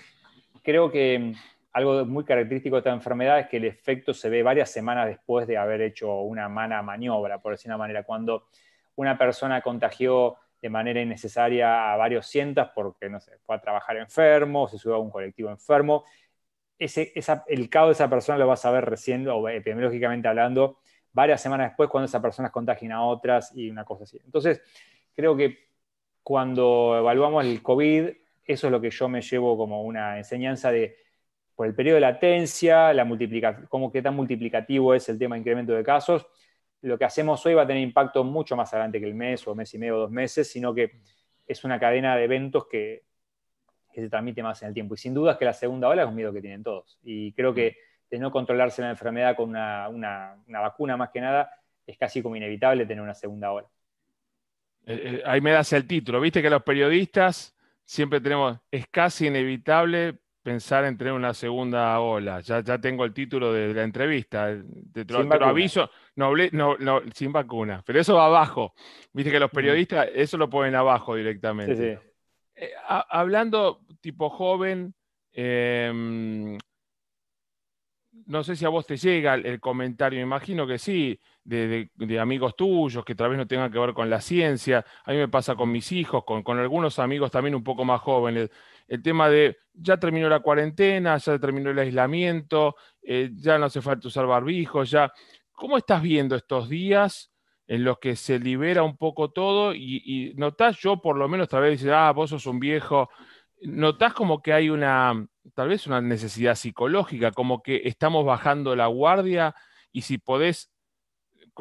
creo 0.63 0.89
que 0.89 1.35
algo 1.73 2.05
muy 2.05 2.23
característico 2.23 2.75
de 2.75 2.79
esta 2.81 2.93
enfermedad 2.93 3.39
es 3.39 3.47
que 3.47 3.57
el 3.57 3.65
efecto 3.65 4.13
se 4.13 4.29
ve 4.29 4.43
varias 4.43 4.69
semanas 4.69 5.07
después 5.07 5.47
de 5.47 5.57
haber 5.57 5.81
hecho 5.81 6.21
una 6.21 6.47
mala 6.47 6.81
maniobra, 6.83 7.41
por 7.41 7.53
decir 7.53 7.69
una 7.69 7.77
manera. 7.77 8.03
Cuando 8.03 8.47
una 8.95 9.17
persona 9.17 9.61
contagió 9.61 10.35
de 10.61 10.69
manera 10.69 11.01
innecesaria 11.01 11.91
a 11.91 11.97
varios 11.97 12.27
cientos 12.27 12.69
porque, 12.75 13.09
no 13.09 13.19
sé, 13.19 13.39
fue 13.39 13.55
a 13.55 13.59
trabajar 13.59 13.97
enfermo, 13.97 14.67
se 14.67 14.77
subió 14.77 14.95
a 14.95 14.99
un 14.99 15.09
colectivo 15.09 15.49
enfermo, 15.49 16.05
ese, 16.77 17.11
el 17.47 17.69
caos 17.69 17.89
de 17.89 17.93
esa 17.93 18.09
persona 18.09 18.37
lo 18.37 18.47
vas 18.47 18.63
a 18.65 18.71
ver 18.71 18.85
recién, 18.85 19.27
o 19.27 19.49
epidemiológicamente 19.49 20.27
hablando, 20.27 20.77
varias 21.11 21.41
semanas 21.41 21.71
después 21.71 21.89
cuando 21.89 22.05
esa 22.05 22.21
persona 22.21 22.51
contagien 22.51 22.91
a 22.91 23.03
otras 23.03 23.51
y 23.55 23.69
una 23.69 23.83
cosa 23.83 24.03
así. 24.03 24.19
Entonces, 24.23 24.61
creo 25.15 25.35
que 25.35 25.69
cuando 26.21 26.97
evaluamos 26.97 27.45
el 27.45 27.61
COVID, 27.61 28.09
eso 28.45 28.67
es 28.67 28.71
lo 28.71 28.79
que 28.79 28.91
yo 28.91 29.09
me 29.09 29.21
llevo 29.21 29.57
como 29.57 29.83
una 29.83 30.17
enseñanza 30.17 30.71
de 30.71 31.02
por 31.55 31.67
el 31.67 31.75
periodo 31.75 31.95
de 31.95 32.01
latencia, 32.01 32.93
la 32.93 33.07
cómo 33.69 33.91
qué 33.91 34.01
tan 34.01 34.15
multiplicativo 34.15 34.93
es 34.93 35.07
el 35.09 35.19
tema 35.19 35.35
de 35.35 35.39
incremento 35.39 35.73
de 35.73 35.83
casos. 35.83 36.25
Lo 36.81 36.97
que 36.97 37.05
hacemos 37.05 37.45
hoy 37.45 37.53
va 37.53 37.61
a 37.61 37.67
tener 37.67 37.81
impacto 37.81 38.23
mucho 38.23 38.55
más 38.55 38.73
adelante 38.73 38.99
que 38.99 39.05
el 39.05 39.13
mes 39.13 39.47
o 39.47 39.55
mes 39.55 39.73
y 39.73 39.77
medio 39.77 39.97
o 39.97 39.99
dos 39.99 40.11
meses, 40.11 40.49
sino 40.49 40.73
que 40.73 40.99
es 41.47 41.63
una 41.63 41.79
cadena 41.79 42.15
de 42.15 42.23
eventos 42.23 42.67
que, 42.67 43.03
se 43.93 44.09
transmite 44.09 44.41
más 44.41 44.59
en 44.63 44.69
el 44.69 44.73
tiempo. 44.73 44.95
Y 44.95 44.97
sin 44.97 45.13
duda 45.13 45.33
es 45.33 45.37
que 45.37 45.45
la 45.45 45.53
segunda 45.53 45.87
ola 45.87 46.01
es 46.01 46.07
un 46.07 46.15
miedo 46.15 46.33
que 46.33 46.41
tienen 46.41 46.63
todos. 46.63 46.97
Y 47.03 47.31
creo 47.33 47.53
que 47.53 47.77
de 48.09 48.17
no 48.17 48.31
controlarse 48.31 48.81
la 48.81 48.89
enfermedad 48.89 49.35
con 49.35 49.49
una, 49.49 50.35
vacuna 50.47 50.97
más 50.97 51.11
que 51.11 51.21
nada, 51.21 51.51
es 51.85 51.95
casi 51.95 52.23
como 52.23 52.35
inevitable 52.35 52.87
tener 52.87 53.03
una 53.03 53.13
segunda 53.13 53.51
ola. 53.51 53.67
Eh, 54.87 55.01
eh, 55.03 55.23
ahí 55.27 55.41
me 55.41 55.51
das 55.51 55.71
el 55.73 55.85
título. 55.85 56.19
Viste 56.19 56.41
que 56.41 56.49
los 56.49 56.63
periodistas 56.63 57.55
siempre 57.85 58.19
tenemos, 58.19 58.57
es 58.71 58.87
casi 58.87 59.27
inevitable 59.27 60.22
pensar 60.43 60.83
en 60.85 60.97
tener 60.97 61.13
una 61.13 61.33
segunda 61.33 61.99
ola. 61.99 62.41
Ya, 62.41 62.61
ya 62.61 62.77
tengo 62.79 63.05
el 63.05 63.13
título 63.13 63.53
de, 63.53 63.73
la 63.73 63.83
entrevista. 63.83 64.55
Te, 64.91 65.05
lo, 65.05 65.45
aviso, 65.45 65.89
no, 66.15 66.33
no, 66.51 67.01
sin 67.13 67.31
vacuna. 67.31 67.81
Pero 67.85 68.01
eso 68.01 68.15
va 68.15 68.25
abajo. 68.25 68.73
Viste 69.13 69.31
que 69.31 69.39
los 69.39 69.51
mm. 69.51 69.55
periodistas 69.55 70.09
eso 70.13 70.37
lo 70.37 70.49
ponen 70.49 70.75
abajo 70.75 71.15
directamente. 71.15 71.99
Eh, 72.55 72.71
hablando 72.85 73.81
tipo 74.01 74.29
joven, 74.29 74.93
em, 75.31 76.57
no 78.25 78.43
sé 78.43 78.55
si 78.55 78.65
a 78.65 78.69
vos 78.69 78.85
te 78.85 78.97
llega 78.97 79.35
el, 79.35 79.59
comentario, 79.59 80.19
me 80.19 80.23
imagino 80.23 80.67
que 80.67 80.77
sí, 80.77 81.19
de, 81.43 81.89
amigos 82.19 82.55
tuyos 82.55 83.03
que 83.03 83.15
tal 83.15 83.29
vez 83.29 83.37
no 83.37 83.47
tengan 83.47 83.71
que 83.71 83.79
ver 83.79 83.93
con 83.93 84.09
la 84.09 84.21
ciencia. 84.21 84.85
A 85.05 85.11
mí 85.11 85.17
me 85.17 85.27
pasa 85.27 85.55
con 85.55 85.71
mis 85.71 85.91
hijos, 85.91 86.23
con, 86.25 86.43
con 86.43 86.59
algunos 86.59 86.99
amigos 86.99 87.31
también 87.31 87.55
un 87.55 87.63
poco 87.63 87.85
más 87.85 88.01
jóvenes 88.01 88.49
el 88.87 89.01
tema 89.01 89.29
de 89.29 89.57
ya 89.73 89.97
terminó 89.97 90.29
la 90.29 90.41
cuarentena, 90.41 91.17
ya 91.17 91.39
terminó 91.39 91.71
el 91.71 91.79
aislamiento, 91.79 92.75
eh, 93.01 93.31
ya 93.33 93.57
no 93.57 93.65
hace 93.65 93.81
falta 93.81 94.07
usar 94.07 94.25
barbijos, 94.25 94.91
ya. 94.91 95.11
¿Cómo 95.51 95.77
estás 95.77 96.01
viendo 96.01 96.35
estos 96.35 96.69
días 96.69 97.31
en 97.67 97.83
los 97.83 97.99
que 97.99 98.15
se 98.15 98.39
libera 98.39 98.83
un 98.83 98.97
poco 98.97 99.31
todo 99.31 99.73
y, 99.73 100.33
notás, 100.35 100.77
yo 100.79 101.01
por 101.01 101.17
lo 101.17 101.29
menos 101.29 101.47
tal 101.47 101.61
vez 101.61 101.79
dices, 101.79 101.93
ah, 101.93 102.11
vos 102.11 102.29
sos 102.29 102.45
un 102.45 102.59
viejo, 102.59 103.09
notás 103.61 104.13
como 104.13 104.41
que 104.41 104.51
hay 104.51 104.69
una, 104.69 105.25
tal 105.53 105.69
vez 105.69 105.87
una 105.87 106.01
necesidad 106.01 106.55
psicológica, 106.55 107.31
como 107.31 107.63
que 107.63 107.81
estamos 107.85 108.25
bajando 108.25 108.75
la 108.75 108.87
guardia 108.87 109.55
y 109.91 110.01
si 110.01 110.17
podés 110.17 110.72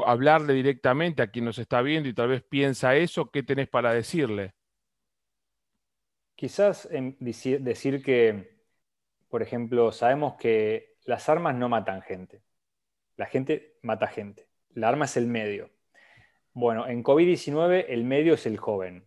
hablarle 0.05 0.55
directamente 0.55 1.23
a 1.23 1.29
quien 1.29 1.45
nos 1.45 1.59
está 1.59 1.83
viendo 1.83 2.09
y 2.09 2.15
tal 2.15 2.29
vez 2.29 2.43
piensa 2.43 2.97
eso, 2.97 3.31
¿qué 3.31 3.43
tenés 3.43 3.69
para 3.69 3.93
decirle? 3.93 4.55
Quizás 6.35 6.89
decir 6.91 8.03
que, 8.03 8.59
por 9.29 9.43
ejemplo, 9.43 9.93
sabemos 9.93 10.35
que 10.35 10.97
las 11.05 11.29
armas 11.29 11.55
no 11.55 11.69
matan 11.69 12.03
gente. 12.03 12.43
La 13.17 13.27
gente 13.27 13.79
mata 13.83 14.07
gente. 14.09 14.49
La 14.75 14.89
arma 14.89 15.05
es 15.05 15.17
el 15.17 15.27
medio. 15.27 15.71
Bueno, 16.55 16.89
en 16.89 17.05
COVID-19 17.05 17.87
el 17.89 18.05
medio 18.05 18.35
es 18.35 18.47
el 18.47 18.57
joven. 18.59 19.07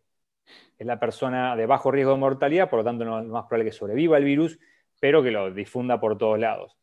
Es 0.78 0.86
la 0.86 1.00
persona 1.00 1.56
de 1.56 1.66
bajo 1.66 1.92
riesgo 1.92 2.12
de 2.12 2.20
mortalidad, 2.20 2.70
por 2.70 2.80
lo 2.80 2.86
tanto 2.86 3.06
no 3.06 3.20
es 3.20 3.26
más 3.26 3.46
probable 3.46 3.66
que 3.66 3.76
sobreviva 3.76 4.18
el 4.18 4.24
virus, 4.24 4.60
pero 5.00 5.24
que 5.24 5.32
lo 5.32 5.52
difunda 5.52 6.00
por 6.00 6.18
todos 6.18 6.40
lados. 6.40 6.78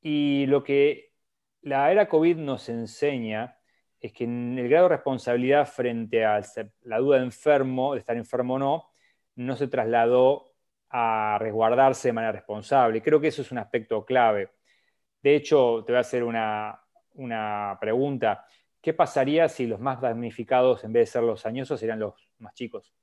Y 0.00 0.46
lo 0.46 0.62
que 0.64 1.07
la 1.62 1.90
era 1.90 2.08
COVID 2.08 2.36
nos 2.36 2.68
enseña 2.68 3.58
es 4.00 4.12
que 4.12 4.24
el 4.24 4.68
grado 4.68 4.88
de 4.88 4.96
responsabilidad 4.96 5.66
frente 5.66 6.24
a 6.24 6.40
la 6.82 6.98
duda 6.98 7.18
de 7.18 7.24
enfermo, 7.24 7.94
de 7.94 8.00
estar 8.00 8.16
enfermo 8.16 8.54
o 8.54 8.58
no, 8.58 8.90
no 9.34 9.56
se 9.56 9.68
trasladó 9.68 10.54
a 10.90 11.38
resguardarse 11.40 12.08
de 12.08 12.12
manera 12.12 12.32
responsable. 12.32 13.02
Creo 13.02 13.20
que 13.20 13.28
eso 13.28 13.42
es 13.42 13.52
un 13.52 13.58
aspecto 13.58 14.04
clave. 14.04 14.50
De 15.22 15.34
hecho, 15.34 15.82
te 15.84 15.92
voy 15.92 15.98
a 15.98 16.00
hacer 16.00 16.22
una, 16.24 16.80
pregunta. 17.80 18.44
¿Qué 18.80 18.94
pasaría 18.94 19.48
si 19.48 19.66
los 19.66 19.80
más 19.80 20.00
damnificados, 20.00 20.84
en 20.84 20.92
vez 20.92 21.08
de 21.08 21.12
ser 21.12 21.22
los 21.22 21.44
añosos, 21.44 21.80
serían 21.80 21.98
los 21.98 22.14
más 22.38 22.54
chicos? 22.54 22.94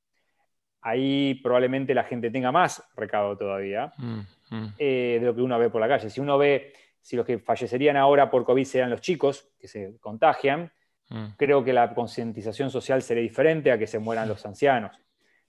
Ahí 0.81 1.35
probablemente 1.43 1.93
la 1.93 2.03
gente 2.03 2.29
tenga 2.31 2.51
más 2.51 2.81
recado 2.95 3.35
todavía 3.35 3.91
mm, 3.97 4.19
mm. 4.51 4.73
Eh, 4.77 5.17
de 5.19 5.25
lo 5.25 5.35
que 5.35 5.41
uno 5.41 5.57
ve 5.59 5.69
por 5.69 5.81
la 5.81 5.87
calle. 5.87 6.09
Si 6.09 6.21
uno 6.21 6.37
ve, 6.37 6.73
si 7.05 7.15
los 7.15 7.23
que 7.23 7.37
fallecerían 7.37 7.97
ahora 7.97 8.31
por 8.31 8.43
COVID 8.43 8.65
serían 8.65 8.89
los 8.89 8.99
chicos 8.99 9.47
que 9.59 9.67
se 9.67 9.95
contagian, 9.99 10.71
mm. 11.09 11.25
creo 11.37 11.63
que 11.63 11.71
la 11.71 11.93
concientización 11.93 12.71
social 12.71 13.03
sería 13.03 13.21
diferente 13.21 13.71
a 13.71 13.77
que 13.77 13.85
se 13.85 13.99
mueran 13.99 14.27
los 14.27 14.43
ancianos. 14.43 14.99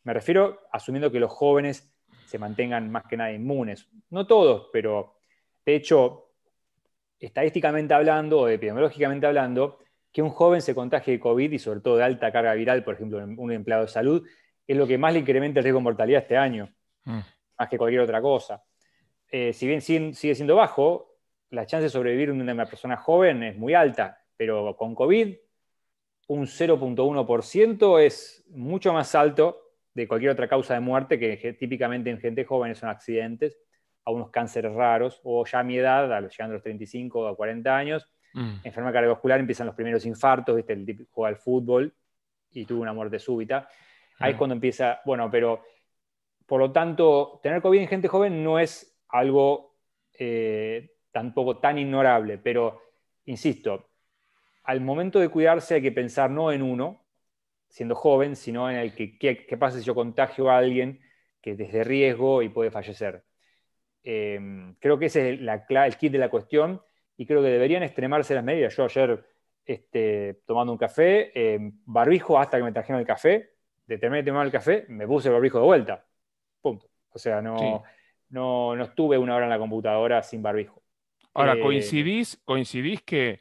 Me 0.02 0.12
refiero 0.12 0.60
asumiendo 0.70 1.10
que 1.10 1.18
los 1.18 1.32
jóvenes 1.32 1.90
se 2.26 2.38
mantengan 2.38 2.92
más 2.92 3.04
que 3.04 3.16
nada 3.16 3.32
inmunes. 3.32 3.88
No 4.10 4.26
todos, 4.26 4.68
pero 4.70 5.14
de 5.64 5.76
hecho, 5.76 6.32
estadísticamente 7.18 7.94
hablando 7.94 8.40
o 8.40 8.48
epidemiológicamente 8.48 9.26
hablando, 9.26 9.78
que 10.12 10.20
un 10.20 10.28
joven 10.28 10.60
se 10.60 10.74
contagie 10.74 11.14
de 11.14 11.20
COVID 11.20 11.52
y 11.52 11.58
sobre 11.58 11.80
todo 11.80 11.96
de 11.96 12.04
alta 12.04 12.30
carga 12.30 12.52
viral, 12.52 12.84
por 12.84 12.96
ejemplo, 12.96 13.16
un 13.16 13.50
empleado 13.50 13.84
de 13.84 13.88
salud, 13.88 14.28
es 14.66 14.76
lo 14.76 14.86
que 14.86 14.98
más 14.98 15.14
le 15.14 15.20
incrementa 15.20 15.60
el 15.60 15.64
riesgo 15.64 15.78
de 15.78 15.84
mortalidad 15.84 16.20
este 16.20 16.36
año, 16.36 16.68
mm. 17.04 17.20
más 17.58 17.68
que 17.70 17.78
cualquier 17.78 18.02
otra 18.02 18.20
cosa. 18.20 18.62
Eh, 19.30 19.54
si 19.54 19.66
bien 19.66 19.80
sigue 19.80 20.34
siendo 20.34 20.54
bajo, 20.54 21.15
la 21.50 21.66
chance 21.66 21.84
de 21.84 21.90
sobrevivir 21.90 22.30
en 22.30 22.40
una 22.40 22.66
persona 22.66 22.96
joven 22.96 23.42
es 23.42 23.56
muy 23.56 23.74
alta, 23.74 24.22
pero 24.36 24.76
con 24.76 24.94
COVID 24.94 25.34
un 26.28 26.46
0.1% 26.46 28.00
es 28.00 28.44
mucho 28.50 28.92
más 28.92 29.14
alto 29.14 29.62
de 29.94 30.08
cualquier 30.08 30.32
otra 30.32 30.48
causa 30.48 30.74
de 30.74 30.80
muerte, 30.80 31.18
que 31.18 31.52
típicamente 31.54 32.10
en 32.10 32.18
gente 32.18 32.44
joven 32.44 32.74
son 32.74 32.88
accidentes, 32.88 33.58
a 34.04 34.10
unos 34.12 34.30
cánceres 34.30 34.72
raros, 34.72 35.20
o 35.24 35.44
ya 35.44 35.60
a 35.60 35.64
mi 35.64 35.76
edad, 35.76 36.04
llegando 36.04 36.52
a 36.52 36.56
los 36.56 36.62
35 36.62 37.30
o 37.30 37.36
40 37.36 37.76
años, 37.76 38.08
mm. 38.34 38.58
enfermedad 38.62 38.94
cardiovascular, 38.94 39.40
empiezan 39.40 39.66
los 39.66 39.74
primeros 39.74 40.06
infartos, 40.06 40.54
¿viste? 40.54 40.72
el 40.74 40.86
típico 40.86 41.10
juega 41.12 41.28
al 41.30 41.36
fútbol 41.36 41.92
y 42.52 42.64
tuvo 42.64 42.82
una 42.82 42.92
muerte 42.92 43.18
súbita. 43.18 43.68
Ahí 44.18 44.30
es 44.30 44.36
mm. 44.36 44.38
cuando 44.38 44.54
empieza, 44.54 45.00
bueno, 45.04 45.28
pero 45.30 45.62
por 46.46 46.60
lo 46.60 46.70
tanto, 46.70 47.40
tener 47.42 47.60
COVID 47.60 47.80
en 47.80 47.88
gente 47.88 48.06
joven 48.06 48.44
no 48.44 48.60
es 48.60 48.96
algo 49.08 49.74
eh, 50.12 50.95
tampoco 51.16 51.56
tan 51.56 51.78
ignorable, 51.78 52.36
pero, 52.36 52.82
insisto, 53.24 53.88
al 54.64 54.82
momento 54.82 55.18
de 55.18 55.30
cuidarse 55.30 55.76
hay 55.76 55.80
que 55.80 55.90
pensar 55.90 56.30
no 56.30 56.52
en 56.52 56.60
uno, 56.60 57.06
siendo 57.70 57.94
joven, 57.94 58.36
sino 58.36 58.70
en 58.70 58.76
el 58.76 58.94
que 58.94 59.16
qué, 59.16 59.56
pasa 59.56 59.78
si 59.78 59.84
yo 59.84 59.94
contagio 59.94 60.50
a 60.50 60.58
alguien 60.58 61.00
que 61.40 61.52
es 61.52 61.72
de 61.72 61.84
riesgo 61.84 62.42
y 62.42 62.50
puede 62.50 62.70
fallecer. 62.70 63.24
Eh, 64.04 64.74
creo 64.78 64.98
que 64.98 65.06
ese 65.06 65.32
es 65.32 65.40
el 65.40 65.96
kit 65.96 66.12
de 66.12 66.18
la 66.18 66.28
cuestión 66.28 66.82
y 67.16 67.24
creo 67.24 67.40
que 67.40 67.48
deberían 67.48 67.82
extremarse 67.82 68.34
las 68.34 68.44
medidas. 68.44 68.76
Yo 68.76 68.84
ayer, 68.84 69.24
este, 69.64 70.42
tomando 70.44 70.70
un 70.72 70.78
café, 70.78 71.32
eh, 71.34 71.72
barbijo 71.86 72.38
hasta 72.38 72.58
que 72.58 72.64
me 72.64 72.72
trajeron 72.72 73.00
el 73.00 73.06
café, 73.06 73.54
determiné 73.86 74.22
de 74.22 74.30
tomar 74.30 74.44
el 74.44 74.52
café, 74.52 74.84
me 74.88 75.06
puse 75.06 75.28
el 75.28 75.32
barbijo 75.32 75.60
de 75.60 75.64
vuelta. 75.64 76.04
Punto. 76.60 76.90
O 77.08 77.18
sea, 77.18 77.40
no, 77.40 77.84
no, 78.28 78.82
estuve 78.82 79.16
una 79.16 79.34
hora 79.34 79.46
en 79.46 79.50
la 79.50 79.58
computadora 79.58 80.22
sin 80.22 80.42
barbijo. 80.42 80.82
Ahora, 81.36 81.54
eh, 81.54 81.60
¿coincidís, 81.60 82.40
coincidís 82.44 83.02
que 83.02 83.40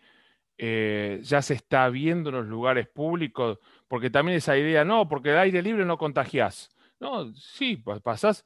eh, 0.58 1.20
ya 1.24 1.42
se 1.42 1.54
está 1.54 1.90
viendo 1.90 2.30
en 2.30 2.36
los 2.36 2.48
lugares 2.48 2.88
públicos? 2.88 3.60
Porque 3.88 4.10
también 4.10 4.38
esa 4.38 4.58
idea, 4.58 4.84
no, 4.84 5.08
porque 5.08 5.32
el 5.32 5.38
aire 5.38 5.62
libre 5.62 5.86
no 5.86 5.98
contagiás. 5.98 6.70
No, 7.00 7.34
sí, 7.36 7.78
pasás 8.04 8.44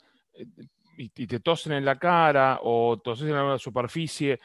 y, 1.00 1.28
te 1.28 1.40
tosen 1.40 1.74
en 1.74 1.86
la 1.86 1.98
cara 1.98 2.60
o 2.62 3.00
toses 3.00 3.30
en 3.30 3.36
alguna 3.36 3.58
superficie, 3.58 4.40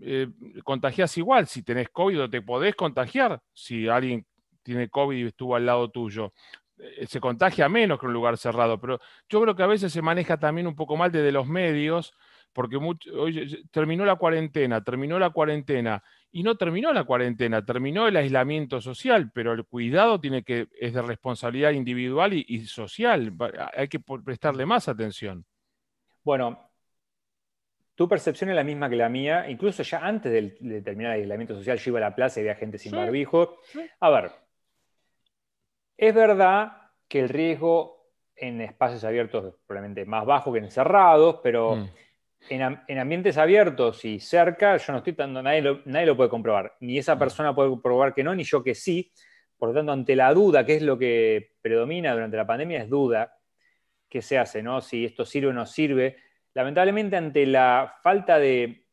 eh, 0.00 0.28
contagias 0.62 1.16
igual. 1.18 1.46
Si 1.46 1.62
tenés 1.62 1.88
COVID 1.88 2.22
o 2.22 2.30
te 2.30 2.42
podés 2.42 2.74
contagiar 2.76 3.40
si 3.52 3.88
alguien 3.88 4.24
tiene 4.62 4.88
COVID 4.88 5.16
y 5.16 5.26
estuvo 5.28 5.56
al 5.56 5.66
lado 5.66 5.90
tuyo. 5.90 6.32
Eh, 6.78 7.06
se 7.08 7.20
contagia 7.20 7.68
menos 7.68 7.98
que 7.98 8.06
un 8.06 8.12
lugar 8.12 8.38
cerrado, 8.38 8.80
pero 8.80 9.00
yo 9.28 9.42
creo 9.42 9.56
que 9.56 9.62
a 9.64 9.66
veces 9.66 9.92
se 9.92 10.02
maneja 10.02 10.38
también 10.38 10.68
un 10.68 10.76
poco 10.76 10.96
mal 10.96 11.10
desde 11.10 11.32
los 11.32 11.48
medios, 11.48 12.14
porque 12.52 12.76
hoy 12.76 13.66
terminó 13.70 14.04
la 14.04 14.16
cuarentena, 14.16 14.82
terminó 14.82 15.18
la 15.18 15.30
cuarentena, 15.30 16.02
y 16.30 16.42
no 16.42 16.56
terminó 16.56 16.92
la 16.92 17.04
cuarentena, 17.04 17.64
terminó 17.64 18.06
el 18.06 18.16
aislamiento 18.16 18.80
social, 18.80 19.30
pero 19.32 19.52
el 19.52 19.64
cuidado 19.64 20.20
tiene 20.20 20.42
que, 20.42 20.68
es 20.78 20.92
de 20.92 21.02
responsabilidad 21.02 21.70
individual 21.70 22.32
y 22.34 22.66
social, 22.66 23.32
hay 23.74 23.88
que 23.88 24.00
prestarle 24.00 24.66
más 24.66 24.88
atención. 24.88 25.44
Bueno, 26.22 26.68
tu 27.98 28.08
percepción 28.08 28.50
es 28.50 28.54
la 28.54 28.62
misma 28.62 28.88
que 28.88 28.94
la 28.94 29.08
mía, 29.08 29.50
incluso 29.50 29.82
ya 29.82 29.98
antes 29.98 30.30
de, 30.30 30.82
terminar 30.82 31.16
el 31.16 31.22
aislamiento 31.22 31.56
social, 31.56 31.78
yo 31.78 31.90
iba 31.90 31.98
a 31.98 32.02
la 32.02 32.14
plaza 32.14 32.38
y 32.38 32.42
había 32.42 32.54
gente 32.54 32.78
sin 32.78 32.92
barbijo. 32.92 33.56
A 33.98 34.10
ver, 34.10 34.30
es 35.96 36.14
verdad 36.14 36.92
que 37.08 37.18
el 37.18 37.28
riesgo 37.28 38.12
en 38.36 38.60
espacios 38.60 39.02
abiertos 39.02 39.46
es 39.46 39.54
probablemente 39.66 40.04
más 40.04 40.24
bajo 40.24 40.52
que 40.52 40.60
en 40.60 40.70
cerrados, 40.70 41.40
pero 41.42 41.74
mm. 41.74 41.90
En, 42.48 42.98
ambientes 42.98 43.36
abiertos 43.36 44.04
y 44.04 44.20
cerca, 44.20 44.76
yo 44.76 44.92
no 44.92 44.98
estoy 44.98 45.12
dando, 45.12 45.42
nadie 45.42 45.62
lo, 45.62 45.82
nadie 45.84 46.06
lo 46.06 46.16
puede 46.16 46.30
comprobar. 46.30 46.76
Ni 46.80 46.98
esa 46.98 47.18
persona 47.18 47.54
puede 47.54 47.70
comprobar 47.70 48.14
que 48.14 48.24
no, 48.24 48.34
ni 48.34 48.44
yo 48.44 48.62
que 48.62 48.74
sí. 48.74 49.12
Por 49.56 49.70
lo 49.70 49.74
tanto, 49.74 49.92
ante 49.92 50.14
la 50.14 50.32
duda, 50.32 50.64
que 50.64 50.76
es 50.76 50.82
lo 50.82 50.96
que 50.96 51.52
predomina 51.60 52.12
durante 52.12 52.36
la 52.36 52.46
pandemia, 52.46 52.82
es 52.82 52.88
duda. 52.88 53.34
¿Qué 54.08 54.22
se 54.22 54.38
hace? 54.38 54.62
¿no? 54.62 54.80
Si 54.80 55.04
esto 55.04 55.24
sirve 55.24 55.48
o 55.48 55.52
no 55.52 55.66
sirve 55.66 56.16
lamentablemente 56.58 57.16
ante 57.16 57.46
la 57.46 57.98
falta 58.02 58.38
de, 58.40 58.84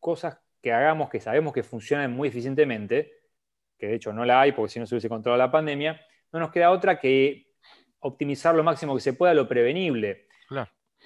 cosas 0.00 0.38
que 0.62 0.72
hagamos 0.72 1.10
que 1.10 1.20
sabemos 1.20 1.52
que 1.52 1.62
funcionan 1.62 2.12
muy 2.12 2.28
eficientemente, 2.28 3.12
que 3.78 3.88
de 3.88 3.96
hecho 3.96 4.14
no 4.14 4.24
la 4.24 4.40
hay 4.40 4.52
porque 4.52 4.72
si 4.72 4.80
no 4.80 4.86
se 4.86 4.94
hubiese 4.94 5.10
controlado 5.10 5.38
la 5.38 5.50
pandemia, 5.50 6.00
no 6.32 6.40
nos 6.40 6.50
queda 6.50 6.70
otra 6.70 6.98
que 6.98 7.48
optimizar 8.00 8.54
lo 8.54 8.64
máximo 8.64 8.94
que 8.94 9.02
se 9.02 9.12
pueda 9.12 9.34
lo 9.34 9.46
prevenible. 9.46 10.26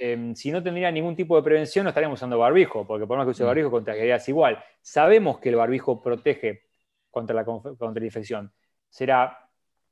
Em, 0.03 0.35
si 0.35 0.51
no 0.51 0.63
tendría 0.63 0.91
ningún 0.91 1.15
tipo 1.15 1.37
de 1.37 1.43
prevención, 1.43 1.85
no 1.85 1.91
estaríamos 1.91 2.19
usando 2.19 2.39
barbijo, 2.39 2.87
porque 2.87 3.07
por 3.07 3.19
más 3.19 3.27
que 3.27 3.33
use 3.33 3.45
mm. 3.45 3.47
barbijo, 3.47 3.71
contagiarías 3.71 4.27
igual. 4.29 4.65
Sabemos 4.81 5.39
que 5.39 5.51
el 5.51 5.57
barbijo 5.57 6.03
protege 6.03 6.63
contra 7.11 7.37
la, 7.37 7.45
contra 7.45 7.91
la 7.95 8.05
infección. 8.05 8.53
Será 8.89 9.47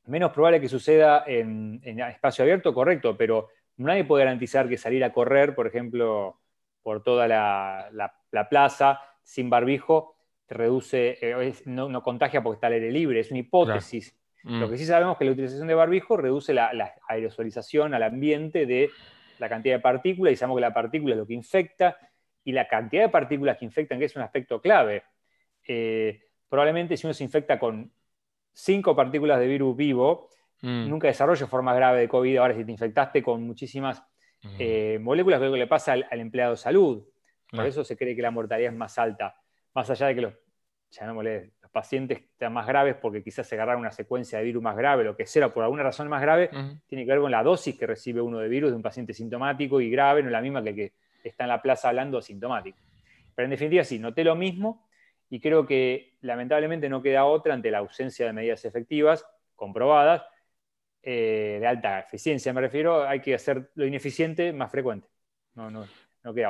menos 0.06 0.32
probable 0.32 0.60
que 0.60 0.68
suceda 0.68 1.24
en, 1.26 1.80
en 1.84 2.00
espacio 2.00 2.42
abierto, 2.42 2.72
correcto, 2.72 3.16
pero 3.16 3.48
nadie 3.76 4.04
puede 4.04 4.24
garantizar 4.24 4.68
que 4.68 4.78
salir 4.78 5.04
a 5.04 5.12
correr, 5.12 5.54
por 5.54 5.66
ejemplo, 5.66 6.40
por 6.82 7.02
toda 7.02 7.28
la, 7.28 8.48
plaza 8.48 9.00
sin 9.22 9.50
barbijo, 9.50 10.16
reduce, 10.48 11.18
eh, 11.20 11.54
no, 11.66 12.02
contagia 12.02 12.42
porque 12.42 12.56
está 12.56 12.68
al 12.68 12.74
aire 12.74 12.90
libre, 12.90 13.20
es 13.20 13.30
una 13.30 13.40
hipótesis. 13.40 14.18
Lo 14.42 14.66
mm. 14.66 14.70
que 14.70 14.78
sí 14.78 14.86
sabemos 14.86 15.12
es 15.12 15.18
que 15.18 15.24
la 15.26 15.32
utilización 15.32 15.68
de 15.68 15.74
barbijo 15.74 16.16
reduce 16.16 16.54
la, 16.54 16.94
aerosolización 17.06 17.92
al 17.92 18.02
ambiente 18.02 18.64
de 18.64 18.90
la 19.38 19.48
cantidad 19.48 19.76
de 19.76 19.80
partículas 19.80 20.32
y 20.32 20.36
sabemos 20.36 20.56
que 20.56 20.62
la 20.62 20.74
partícula 20.74 21.14
es 21.14 21.18
lo 21.18 21.26
que 21.26 21.34
infecta 21.34 21.96
y 22.44 22.52
la 22.52 22.66
cantidad 22.66 23.02
de 23.02 23.08
partículas 23.08 23.58
que 23.58 23.64
infectan, 23.64 23.98
que 23.98 24.06
es 24.06 24.16
un 24.16 24.22
aspecto 24.22 24.60
clave. 24.60 25.04
Eh, 25.66 26.20
probablemente 26.48 26.96
si 26.96 27.06
uno 27.06 27.14
se 27.14 27.24
infecta 27.24 27.58
con 27.58 27.92
cinco 28.52 28.96
partículas 28.96 29.38
de 29.38 29.46
virus 29.46 29.76
vivo, 29.76 30.30
Mm. 30.62 30.88
Nunca 30.88 31.08
desarrollo 31.08 31.46
forma 31.46 31.74
grave 31.74 32.00
de 32.00 32.08
COVID. 32.08 32.38
Ahora, 32.38 32.54
si 32.54 32.64
te 32.64 32.72
infectaste 32.72 33.22
con 33.22 33.42
muchísimas 33.42 34.02
eh, 34.58 34.98
moléculas, 35.00 35.40
lo 35.40 35.52
que 35.52 35.58
le 35.58 35.66
pasa 35.66 35.92
al, 35.92 36.06
empleado 36.12 36.52
de 36.52 36.56
salud. 36.56 37.04
Por 37.50 37.64
eso 37.66 37.82
se 37.82 37.96
cree 37.96 38.14
que 38.14 38.22
la 38.22 38.30
mortalidad 38.30 38.72
es 38.72 38.78
más 38.78 38.98
alta. 38.98 39.36
Más 39.74 39.88
allá 39.90 40.08
de 40.08 40.14
que 40.14 40.20
los, 40.20 40.34
los 40.34 41.57
pacientes 41.78 42.22
más 42.50 42.66
graves 42.66 42.96
porque 43.00 43.22
quizás 43.22 43.46
se 43.46 43.54
agarraron 43.54 43.82
una 43.82 43.92
secuencia 43.92 44.38
de 44.40 44.44
virus 44.44 44.60
más 44.60 44.76
grave, 44.76 45.04
lo 45.04 45.16
que 45.16 45.26
sea, 45.26 45.54
por 45.54 45.62
alguna 45.62 45.84
razón 45.84 46.08
más 46.08 46.20
grave, 46.20 46.50
tiene 46.88 47.04
que 47.04 47.12
ver 47.12 47.20
con 47.20 47.30
la 47.30 47.44
dosis 47.44 47.78
que 47.78 47.86
recibe 47.86 48.20
uno 48.20 48.38
de 48.38 48.48
virus 48.48 48.70
de 48.70 48.76
un 48.76 48.82
paciente 48.82 49.14
sintomático 49.14 49.80
y 49.80 49.88
grave, 49.88 50.22
no 50.22 50.28
es 50.28 50.32
la 50.32 50.40
misma 50.40 50.60
que 50.62 50.70
el 50.70 50.74
que 50.74 50.92
está 51.22 51.44
en 51.44 51.50
la 51.50 51.62
plaza 51.62 51.90
hablando 51.90 52.18
asintomático. 52.18 52.78
Pero 53.34 53.44
en 53.44 53.50
definitiva, 53.50 53.84
sí, 53.84 54.00
noté 54.00 54.24
lo 54.24 54.34
mismo 54.34 54.88
y 55.30 55.38
creo 55.38 55.64
que 55.66 56.16
lamentablemente 56.22 56.88
no 56.88 57.00
queda 57.00 57.24
otra 57.24 57.54
ante 57.54 57.70
la 57.70 57.78
ausencia 57.78 58.26
de 58.26 58.32
medidas 58.32 58.64
efectivas 58.64 59.24
comprobadas 59.54 60.24
eh, 61.02 61.58
de 61.60 61.66
alta 61.66 62.00
eficiencia, 62.00 62.52
me 62.52 62.60
refiero, 62.60 63.06
hay 63.06 63.20
que 63.20 63.34
hacer 63.34 63.70
lo 63.76 63.86
ineficiente 63.86 64.52
más 64.52 64.70
frecuente. 64.72 65.06
No, 65.54 65.70
no, 65.70 65.86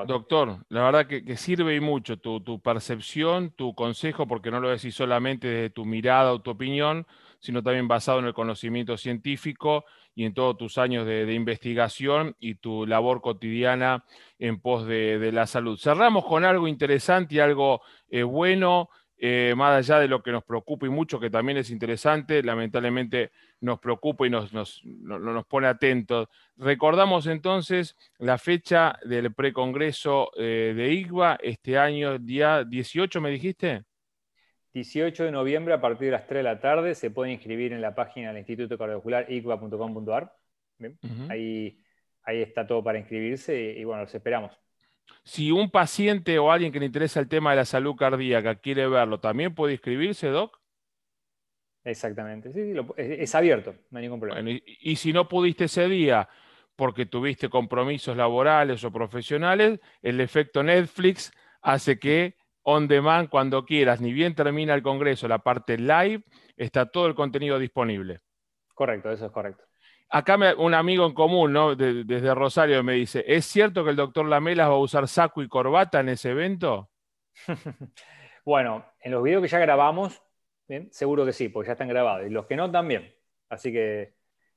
Doctor, 0.06 0.64
la 0.68 0.82
verdad 0.82 1.06
que, 1.06 1.36
sirve 1.36 1.76
y 1.76 1.80
mucho 1.80 2.18
tu, 2.18 2.60
percepción, 2.60 3.50
tu 3.50 3.74
consejo, 3.74 4.26
porque 4.26 4.50
no 4.50 4.60
lo 4.60 4.70
decís 4.70 4.94
solamente 4.94 5.48
desde 5.48 5.70
tu 5.70 5.84
mirada 5.84 6.32
o 6.32 6.40
tu 6.40 6.50
opinión, 6.50 7.06
sino 7.38 7.62
también 7.62 7.86
basado 7.86 8.18
en 8.18 8.26
el 8.26 8.34
conocimiento 8.34 8.96
científico 8.96 9.84
y 10.14 10.24
en 10.24 10.34
todos 10.34 10.56
tus 10.56 10.78
años 10.78 11.06
de, 11.06 11.32
investigación 11.32 12.34
y 12.40 12.56
tu 12.56 12.86
labor 12.86 13.20
cotidiana 13.20 14.04
en 14.38 14.60
pos 14.60 14.86
de, 14.86 15.30
la 15.32 15.46
salud. 15.46 15.78
Cerramos 15.78 16.24
con 16.24 16.44
algo 16.44 16.66
interesante 16.66 17.36
y 17.36 17.40
algo 17.40 17.82
eh, 18.08 18.24
bueno 18.24 18.90
eh, 19.20 19.54
más 19.56 19.76
allá 19.76 19.98
de 19.98 20.06
lo 20.06 20.22
que 20.22 20.30
nos 20.30 20.44
preocupa 20.44 20.86
y 20.86 20.90
mucho, 20.90 21.18
que 21.18 21.28
también 21.28 21.58
es 21.58 21.70
interesante, 21.70 22.40
lamentablemente 22.40 23.32
nos 23.60 23.80
preocupa 23.80 24.24
y 24.26 24.30
nos, 24.30 24.52
nos, 24.52 24.80
pone 25.48 25.66
atentos. 25.66 26.28
Recordamos 26.56 27.26
entonces 27.26 27.96
la 28.18 28.38
fecha 28.38 28.96
del 29.04 29.34
precongreso 29.34 30.30
eh, 30.36 30.72
de 30.76 30.92
IGBA 30.92 31.38
este 31.42 31.76
año, 31.78 32.18
día 32.20 32.62
18, 32.62 33.20
¿me 33.20 33.30
dijiste? 33.30 33.82
18 34.74 35.24
de 35.24 35.32
noviembre 35.32 35.74
a 35.74 35.80
partir 35.80 36.06
de 36.06 36.12
las 36.12 36.28
3 36.28 36.38
de 36.38 36.42
la 36.44 36.60
tarde 36.60 36.94
se 36.94 37.10
puede 37.10 37.32
inscribir 37.32 37.72
en 37.72 37.80
la 37.80 37.96
página 37.96 38.28
del 38.28 38.38
Instituto 38.38 38.78
Cardiovascular 38.78 39.26
igba.com.ar. 39.28 40.32
ahí, 41.28 41.82
ahí 42.22 42.42
está 42.42 42.68
todo 42.68 42.84
para 42.84 43.00
inscribirse 43.00 43.58
y 43.76 43.82
bueno, 43.82 44.02
los 44.02 44.14
esperamos 44.14 44.56
si 45.24 45.50
un 45.50 45.70
paciente 45.70 46.38
o 46.38 46.50
alguien 46.50 46.72
que 46.72 46.80
le 46.80 46.86
interesa 46.86 47.20
el 47.20 47.28
tema 47.28 47.50
de 47.50 47.56
la 47.56 47.64
salud 47.64 47.96
cardíaca 47.96 48.56
quiere 48.56 48.88
verlo, 48.88 49.20
¿también 49.20 49.54
puede 49.54 49.74
inscribirse, 49.74 50.28
Doc? 50.28 50.58
Exactamente, 51.84 52.52
sí, 52.52 52.74
es, 52.96 53.34
abierto, 53.34 53.74
no 53.90 53.98
hay 53.98 54.04
ningún 54.04 54.20
problema. 54.20 54.50
y, 54.50 54.96
si 54.96 55.12
no 55.12 55.28
pudiste 55.28 55.64
ese 55.64 55.88
día 55.88 56.28
porque 56.76 57.06
tuviste 57.06 57.48
compromisos 57.48 58.16
laborales 58.16 58.84
o 58.84 58.92
profesionales, 58.92 59.80
el 60.02 60.20
efecto 60.20 60.62
Netflix 60.62 61.32
hace 61.62 61.98
que 61.98 62.36
on 62.62 62.86
demand, 62.86 63.30
cuando 63.30 63.64
quieras, 63.64 64.00
ni 64.00 64.12
bien 64.12 64.34
termina 64.34 64.74
el 64.74 64.82
Congreso, 64.82 65.26
la 65.26 65.38
parte 65.38 65.78
live, 65.78 66.22
está 66.56 66.86
todo 66.90 67.06
el 67.06 67.14
contenido 67.14 67.58
disponible. 67.58 68.20
Correcto, 68.74 69.10
eso 69.10 69.26
es 69.26 69.32
correcto. 69.32 69.64
Acá 70.10 70.38
un 70.56 70.74
amigo 70.74 71.04
en 71.06 71.12
común, 71.12 71.52
¿no? 71.52 71.74
desde 71.74 72.34
Rosario 72.34 72.82
me 72.82 72.94
dice, 72.94 73.24
¿es 73.26 73.44
cierto 73.44 73.84
que 73.84 73.90
el 73.90 73.96
doctor 73.96 74.26
Lamelas 74.26 74.68
va 74.68 74.74
a 74.74 74.78
usar 74.78 75.06
saco 75.06 75.42
y 75.42 75.48
corbata 75.48 76.00
en 76.00 76.08
ese 76.08 76.30
evento? 76.30 76.90
bueno, 78.44 78.86
en 79.00 79.12
los 79.12 79.22
videos 79.22 79.42
que 79.42 79.48
ya 79.48 79.58
grabamos, 79.58 80.22
seguro 80.90 81.26
que 81.26 81.32
sí, 81.32 81.48
porque 81.50 81.68
ya 81.68 81.72
están 81.72 81.88
grabados. 81.88 82.26
Y 82.26 82.30
los 82.30 82.46
que 82.46 82.56
no, 82.56 82.70
también. 82.70 83.14
Así 83.50 83.70
que, 83.70 84.14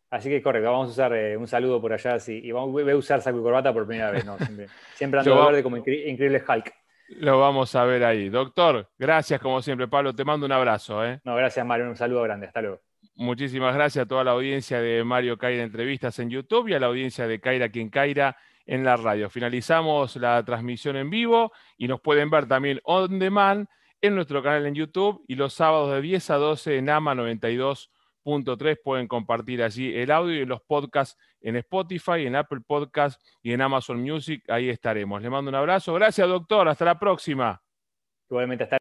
así 0.10 0.30
que 0.30 0.42
correcto, 0.42 0.72
vamos 0.72 0.88
a 0.88 0.92
usar 0.92 1.14
eh, 1.14 1.36
un 1.36 1.48
saludo 1.48 1.82
por 1.82 1.92
allá. 1.92 2.20
Sí, 2.20 2.40
y 2.44 2.52
vamos, 2.52 2.72
voy 2.72 2.90
a 2.90 2.96
usar 2.96 3.22
saco 3.22 3.40
y 3.40 3.44
corbata 3.44 3.74
por 3.74 3.86
primera 3.86 4.12
vez. 4.12 4.24
Siempre, 4.24 4.68
siempre 4.96 5.20
ando 5.20 5.46
verde 5.46 5.64
como 5.64 5.78
increíble 5.78 6.44
Hulk. 6.48 6.74
Lo 7.20 7.40
vamos 7.40 7.76
a 7.76 7.84
ver 7.84 8.06
ahí. 8.06 8.30
Doctor, 8.30 8.90
gracias 8.98 9.42
como 9.42 9.62
siempre. 9.62 9.88
Pablo, 9.88 10.14
te 10.14 10.24
mando 10.24 10.46
un 10.46 10.52
abrazo. 10.54 11.06
¿eh? 11.06 11.20
No, 11.26 11.36
gracias 11.36 11.66
Mario, 11.66 11.90
un 11.90 11.98
saludo 11.98 12.24
grande. 12.24 12.48
Hasta 12.48 12.62
luego. 12.62 12.82
Muchísimas 13.16 13.76
gracias 13.76 14.06
a 14.06 14.08
toda 14.08 14.24
la 14.24 14.32
audiencia 14.32 14.82
de 14.82 15.04
Mario 15.04 15.38
Caira 15.38 15.64
Entrevistas 15.64 16.18
en 16.20 16.30
YouTube 16.30 16.70
y 16.70 16.74
a 16.74 16.80
la 16.80 16.88
audiencia 16.88 17.28
de 17.28 17.40
Caira 17.40 17.70
Quien 17.70 17.90
Caira 17.90 18.38
en 18.66 18.84
la 18.84 18.96
radio. 18.96 19.30
Finalizamos 19.30 20.16
la 20.16 20.44
transmisión 20.46 20.96
en 20.96 21.10
vivo 21.10 21.52
y 21.78 21.88
nos 21.88 22.02
pueden 22.02 22.30
ver 22.30 22.48
también 22.48 22.80
on 22.84 23.20
demand 23.20 23.68
en 24.02 24.16
nuestro 24.16 24.42
canal 24.42 24.66
en 24.66 24.76
YouTube 24.76 25.24
y 25.28 25.36
los 25.36 25.54
sábados 25.54 25.92
de 25.92 26.02
10 26.02 26.30
a 26.32 26.36
12 26.36 26.78
en 26.78 26.90
AMA 26.90 27.14
92.3 27.16 28.80
pueden 28.84 29.08
compartir 29.08 29.62
allí 29.62 29.96
el 29.96 30.10
audio 30.10 30.42
y 30.42 30.46
los 30.46 30.62
podcasts 30.62 31.18
en 31.42 31.56
Spotify, 31.58 32.26
en 32.26 32.36
Apple 32.36 32.62
Podcasts 32.66 33.22
y 33.44 33.54
en 33.54 33.62
Amazon 33.62 34.02
Music. 34.02 34.44
Ahí 34.48 34.70
estaremos. 34.70 35.22
Le 35.22 35.30
mando 35.30 35.50
un 35.50 35.56
abrazo. 35.56 35.94
Gracias, 35.94 36.28
doctor. 36.28 36.68
Hasta 36.68 36.86
la 36.86 36.98
próxima. 36.98 37.62
Igualmente, 38.30 38.64
hasta 38.64 38.70